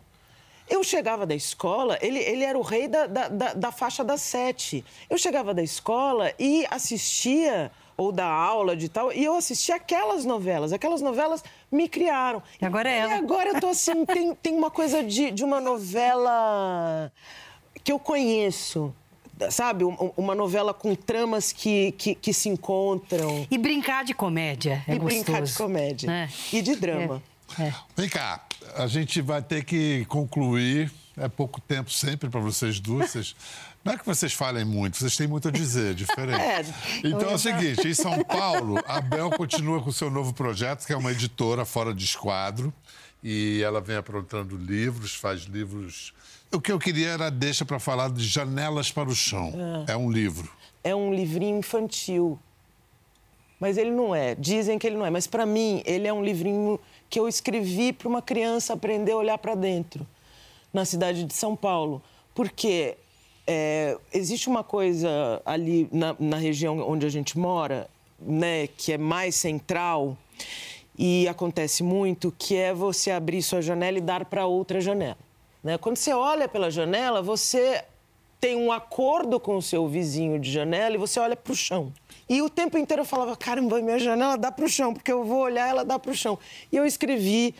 Eu 0.72 0.82
chegava 0.82 1.26
da 1.26 1.34
escola, 1.34 1.98
ele, 2.00 2.18
ele 2.18 2.44
era 2.44 2.58
o 2.58 2.62
rei 2.62 2.88
da, 2.88 3.06
da, 3.06 3.28
da, 3.28 3.52
da 3.52 3.70
faixa 3.72 4.02
das 4.02 4.22
sete. 4.22 4.82
Eu 5.10 5.18
chegava 5.18 5.52
da 5.52 5.62
escola 5.62 6.32
e 6.38 6.64
assistia, 6.70 7.70
ou 7.96 8.10
da 8.10 8.24
aula 8.26 8.74
de 8.74 8.88
tal, 8.88 9.12
e 9.12 9.22
eu 9.22 9.34
assistia 9.36 9.74
aquelas 9.76 10.24
novelas. 10.24 10.72
Aquelas 10.72 11.02
novelas 11.02 11.44
me 11.70 11.88
criaram. 11.88 12.42
E 12.60 12.64
agora 12.64 12.88
é 12.90 12.98
ela. 13.00 13.12
E 13.12 13.14
agora 13.18 13.50
eu 13.50 13.60
tô 13.60 13.68
assim, 13.68 14.04
tem, 14.06 14.34
tem 14.34 14.54
uma 14.56 14.70
coisa 14.70 15.02
de, 15.04 15.30
de 15.30 15.44
uma 15.44 15.60
novela 15.60 17.12
que 17.84 17.92
eu 17.92 17.98
conheço. 17.98 18.94
Sabe? 19.50 19.84
Um- 19.84 20.12
Uma 20.16 20.34
novela 20.34 20.72
com 20.72 20.94
tramas 20.94 21.52
que, 21.52 21.92
que, 21.92 22.14
que 22.14 22.32
se 22.32 22.48
encontram. 22.48 23.46
E 23.50 23.58
brincar 23.58 24.04
de 24.04 24.14
comédia 24.14 24.84
é 24.86 24.94
e 24.94 24.98
gostoso. 24.98 25.24
brincar 25.24 25.42
de 25.42 25.54
comédia. 25.54 26.06
né? 26.06 26.30
E 26.52 26.62
de 26.62 26.76
drama. 26.76 27.22
Vem 27.96 28.08
cá, 28.08 28.40
a 28.76 28.86
gente 28.86 29.20
vai 29.20 29.42
ter 29.42 29.64
que 29.64 30.04
concluir. 30.06 30.90
É 31.16 31.28
pouco 31.28 31.60
tempo 31.60 31.90
sempre 31.90 32.30
para 32.30 32.40
vocês 32.40 32.80
duas. 32.80 33.34
Não 33.84 33.92
é 33.92 33.98
que 33.98 34.06
vocês 34.06 34.32
falem 34.32 34.64
muito, 34.64 34.96
vocês 34.96 35.16
têm 35.16 35.26
muito 35.26 35.48
a 35.48 35.50
dizer, 35.50 35.94
diferente. 35.94 36.40
É. 36.40 36.64
Então 37.04 37.30
é 37.30 37.34
o 37.34 37.38
seguinte: 37.38 37.86
em 37.86 37.94
São 37.94 38.22
Paulo, 38.24 38.78
a 38.86 39.00
Bel 39.00 39.30
continua 39.30 39.82
com 39.82 39.90
o 39.90 39.92
seu 39.92 40.10
novo 40.10 40.32
projeto, 40.32 40.86
que 40.86 40.92
é 40.92 40.96
uma 40.96 41.12
editora 41.12 41.64
fora 41.64 41.92
de 41.92 42.04
esquadro. 42.04 42.72
E 43.22 43.62
ela 43.62 43.80
vem 43.80 43.96
aprontando 43.96 44.56
livros, 44.56 45.14
faz 45.14 45.42
livros. 45.42 46.12
O 46.50 46.60
que 46.60 46.72
eu 46.72 46.78
queria 46.78 47.10
era 47.10 47.30
deixa 47.30 47.64
para 47.64 47.78
falar 47.78 48.10
de 48.10 48.26
Janelas 48.26 48.90
para 48.90 49.08
o 49.08 49.14
Chão. 49.14 49.52
É 49.86 49.96
um 49.96 50.10
livro. 50.10 50.50
é 50.82 50.94
um 50.94 51.14
livrinho 51.14 51.58
infantil. 51.58 52.38
Mas 53.62 53.78
ele 53.78 53.92
não 53.92 54.12
é. 54.12 54.34
Dizem 54.34 54.76
que 54.76 54.84
ele 54.88 54.96
não 54.96 55.06
é. 55.06 55.10
Mas 55.10 55.28
para 55.28 55.46
mim, 55.46 55.84
ele 55.86 56.08
é 56.08 56.12
um 56.12 56.20
livrinho 56.20 56.80
que 57.08 57.20
eu 57.20 57.28
escrevi 57.28 57.92
para 57.92 58.08
uma 58.08 58.20
criança 58.20 58.72
aprender 58.72 59.12
a 59.12 59.16
olhar 59.16 59.38
para 59.38 59.54
dentro, 59.54 60.04
na 60.72 60.84
cidade 60.84 61.22
de 61.22 61.32
São 61.32 61.54
Paulo. 61.54 62.02
Porque 62.34 62.96
é, 63.46 63.96
existe 64.12 64.48
uma 64.48 64.64
coisa 64.64 65.40
ali 65.46 65.88
na, 65.92 66.16
na 66.18 66.38
região 66.38 66.80
onde 66.80 67.06
a 67.06 67.08
gente 67.08 67.38
mora, 67.38 67.88
né, 68.18 68.66
que 68.66 68.94
é 68.94 68.98
mais 68.98 69.36
central 69.36 70.18
e 70.98 71.28
acontece 71.28 71.84
muito, 71.84 72.34
que 72.36 72.56
é 72.56 72.74
você 72.74 73.12
abrir 73.12 73.42
sua 73.42 73.62
janela 73.62 73.96
e 73.96 74.00
dar 74.00 74.24
para 74.24 74.44
outra 74.44 74.80
janela. 74.80 75.18
Né? 75.62 75.78
Quando 75.78 75.98
você 75.98 76.12
olha 76.12 76.48
pela 76.48 76.68
janela, 76.68 77.22
você 77.22 77.84
tem 78.42 78.56
um 78.56 78.72
acordo 78.72 79.38
com 79.38 79.56
o 79.56 79.62
seu 79.62 79.86
vizinho 79.86 80.36
de 80.36 80.50
janela 80.50 80.96
e 80.96 80.98
você 80.98 81.20
olha 81.20 81.36
para 81.36 81.52
o 81.52 81.54
chão. 81.54 81.92
E 82.28 82.42
o 82.42 82.50
tempo 82.50 82.76
inteiro 82.76 83.02
eu 83.02 83.06
falava, 83.06 83.36
caramba, 83.36 83.80
minha 83.80 84.00
janela 84.00 84.36
dá 84.36 84.50
para 84.50 84.64
o 84.64 84.68
chão, 84.68 84.92
porque 84.92 85.12
eu 85.12 85.24
vou 85.24 85.42
olhar, 85.42 85.68
ela 85.68 85.84
dá 85.84 85.96
para 85.96 86.10
o 86.10 86.14
chão. 86.14 86.36
E 86.72 86.76
eu 86.76 86.84
escrevi 86.84 87.54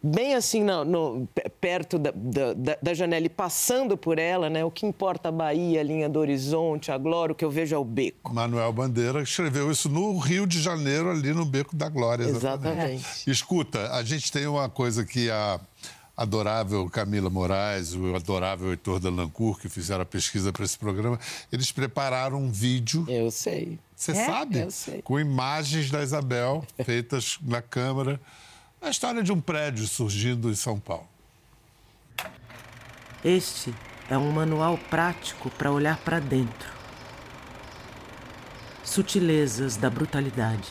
bem 0.00 0.36
assim, 0.36 0.62
no, 0.62 0.84
no- 0.84 1.28
pe- 1.34 1.48
perto 1.60 1.98
da, 1.98 2.12
da- 2.14 2.76
da- 2.80 2.94
janela 2.94 3.26
e 3.26 3.28
passando 3.28 3.96
por 3.96 4.16
ela, 4.16 4.48
né? 4.48 4.64
O 4.64 4.70
que 4.70 4.86
importa 4.86 5.28
a 5.28 5.32
Bahia, 5.32 5.80
a 5.80 5.82
linha 5.82 6.08
do 6.08 6.20
horizonte, 6.20 6.92
a 6.92 6.96
glória, 6.98 7.32
o 7.32 7.34
que 7.34 7.44
eu 7.44 7.50
vejo 7.50 7.74
é 7.74 7.78
o 7.78 7.82
beco. 7.84 8.32
Manuel 8.32 8.72
Bandeira 8.72 9.20
escreveu 9.20 9.72
isso 9.72 9.88
no 9.88 10.16
Rio 10.18 10.46
de 10.46 10.62
Janeiro, 10.62 11.10
ali 11.10 11.34
no 11.34 11.44
Beco 11.44 11.74
da 11.74 11.88
Glória. 11.88 12.22
Exatamente. 12.22 13.28
Escuta, 13.28 13.90
a 13.92 14.04
gente 14.04 14.30
tem 14.30 14.46
uma 14.46 14.68
coisa 14.68 15.04
que 15.04 15.28
a 15.32 15.58
adorável 16.18 16.90
Camila 16.90 17.30
Moraes, 17.30 17.94
o 17.94 18.16
adorável 18.16 18.70
Heitor 18.70 18.98
Dalancourt, 18.98 19.60
que 19.60 19.68
fizeram 19.68 20.02
a 20.02 20.04
pesquisa 20.04 20.52
para 20.52 20.64
esse 20.64 20.76
programa, 20.76 21.16
eles 21.52 21.70
prepararam 21.70 22.42
um 22.42 22.50
vídeo. 22.50 23.06
Eu 23.08 23.30
sei. 23.30 23.78
Você 23.94 24.10
É? 24.10 24.26
sabe? 24.26 24.58
Eu 24.58 24.70
sei. 24.72 25.00
Com 25.00 25.20
imagens 25.20 25.90
da 25.92 26.02
Isabel 26.02 26.66
feitas 26.84 27.38
na 27.40 27.62
câmara. 27.62 28.20
A 28.82 28.90
história 28.90 29.22
de 29.22 29.30
um 29.32 29.40
prédio 29.40 29.86
surgindo 29.86 30.50
em 30.50 30.56
São 30.56 30.80
Paulo. 30.80 31.06
Este 33.24 33.72
é 34.10 34.18
um 34.18 34.32
manual 34.32 34.76
prático 34.90 35.48
para 35.50 35.70
olhar 35.70 35.98
para 35.98 36.18
dentro. 36.18 36.68
Sutilezas 38.82 39.76
da 39.76 39.88
brutalidade. 39.88 40.68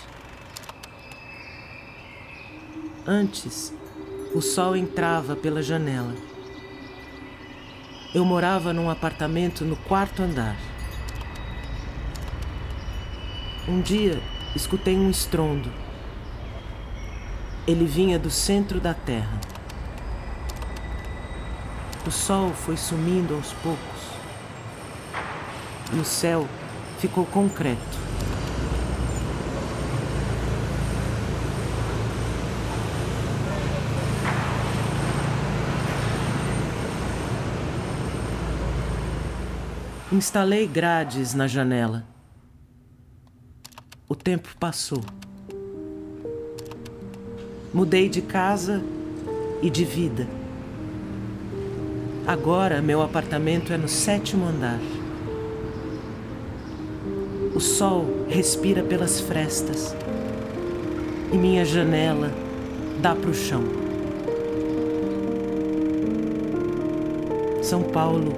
Antes, 3.05 3.71
o 4.37 4.41
sol 4.41 4.75
entrava 4.75 5.35
pela 5.35 5.63
janela. 5.63 6.13
Eu 8.13 8.23
morava 8.23 8.71
num 8.71 8.87
apartamento 8.87 9.65
no 9.65 9.75
quarto 9.75 10.21
andar. 10.21 10.55
Um 13.67 13.81
dia, 13.81 14.21
escutei 14.55 14.95
um 14.95 15.09
estrondo. 15.09 15.73
Ele 17.65 17.85
vinha 17.85 18.19
do 18.19 18.29
centro 18.29 18.79
da 18.79 18.93
terra. 18.93 19.41
O 22.05 22.11
sol 22.11 22.53
foi 22.53 22.77
sumindo 22.77 23.33
aos 23.33 23.53
poucos. 23.53 24.01
E 25.93 25.97
o 25.97 26.05
céu 26.05 26.47
ficou 26.99 27.25
concreto. 27.25 28.06
Instalei 40.09 40.65
grades 40.65 41.33
na 41.33 41.47
janela. 41.47 42.05
o 44.07 44.15
tempo 44.15 44.47
passou. 44.57 45.03
Mudei 47.73 48.07
de 48.07 48.21
casa 48.21 48.81
e 49.61 49.69
de 49.69 49.83
vida. 49.83 50.25
Agora 52.25 52.81
meu 52.81 53.01
apartamento 53.01 53.73
é 53.73 53.77
no 53.77 53.89
sétimo 53.89 54.45
andar. 54.45 54.79
O 57.53 57.59
sol 57.59 58.05
respira 58.29 58.81
pelas 58.83 59.19
frestas 59.19 59.93
e 61.33 61.37
minha 61.37 61.65
janela 61.65 62.31
dá 63.01 63.13
para 63.13 63.29
o 63.29 63.33
chão. 63.33 63.61
São 67.61 67.83
Paulo, 67.83 68.31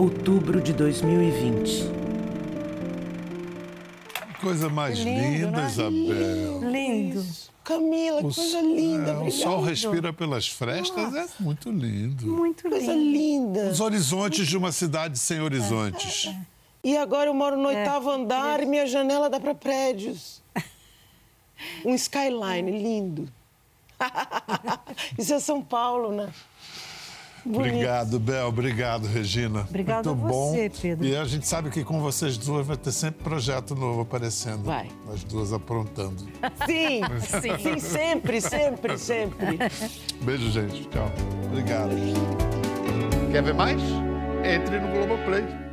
outubro 0.00 0.62
de 0.62 0.72
2020. 0.72 1.90
Coisa 4.40 4.70
mais 4.70 4.98
lindo, 4.98 5.20
linda, 5.20 5.50
né? 5.50 5.66
Isabel. 5.68 6.70
Lindo. 6.70 7.26
Camila, 7.62 8.20
que 8.20 8.26
O 8.26 8.34
coisa 8.34 8.60
linda. 8.62 9.10
é, 9.10 9.18
o 9.18 9.30
sol 9.30 9.60
respira 9.62 10.10
pelas 10.12 10.48
frestas, 10.48 11.14
é 11.14 11.26
muito 11.38 11.70
lindo. 11.70 12.26
Muito 12.26 12.68
Coisa 12.68 12.94
linda. 12.94 13.68
Os 13.68 13.80
horizontes 13.80 14.46
de 14.48 14.56
uma 14.56 14.72
cidade 14.72 15.18
sem 15.18 15.40
horizontes. 15.40 16.30
E 16.82 16.96
agora 16.96 17.28
eu 17.28 17.34
moro 17.34 17.58
no 17.58 17.68
oitavo 17.68 18.08
andar 18.10 18.62
e 18.62 18.64
minha 18.64 18.86
janela 18.86 19.28
dá 19.28 19.38
para 19.38 19.54
prédios. 19.54 20.40
Um 21.84 21.94
skyline 21.94 22.70
lindo. 22.70 23.28
Isso 25.18 25.34
é 25.34 25.38
São 25.38 25.60
Paulo, 25.60 26.10
né? 26.10 26.30
Bonito. 27.44 27.74
Obrigado, 27.74 28.20
Bel. 28.20 28.46
Obrigado, 28.48 29.06
Regina. 29.06 29.60
Obrigada 29.68 30.12
Muito 30.12 30.26
a 30.26 30.28
bom. 30.28 30.50
você, 30.52 30.70
Pedro. 30.80 31.06
E 31.06 31.16
a 31.16 31.24
gente 31.24 31.46
sabe 31.46 31.70
que 31.70 31.82
com 31.84 32.00
vocês 32.00 32.36
duas 32.36 32.66
vai 32.66 32.76
ter 32.76 32.92
sempre 32.92 33.22
projeto 33.24 33.74
novo 33.74 34.02
aparecendo. 34.02 34.64
Vai. 34.64 34.88
As 35.12 35.24
duas 35.24 35.52
aprontando. 35.52 36.22
Sim, 36.66 37.00
sim, 37.40 37.78
sempre, 37.78 38.40
sempre, 38.40 38.98
sempre. 38.98 39.58
Beijo, 40.22 40.50
gente. 40.50 40.86
Tchau. 40.88 41.10
Obrigado. 41.46 41.90
Quer 43.32 43.42
ver 43.42 43.54
mais? 43.54 43.80
Entre 44.44 44.78
no 44.80 44.88
Globoplay. 44.88 45.69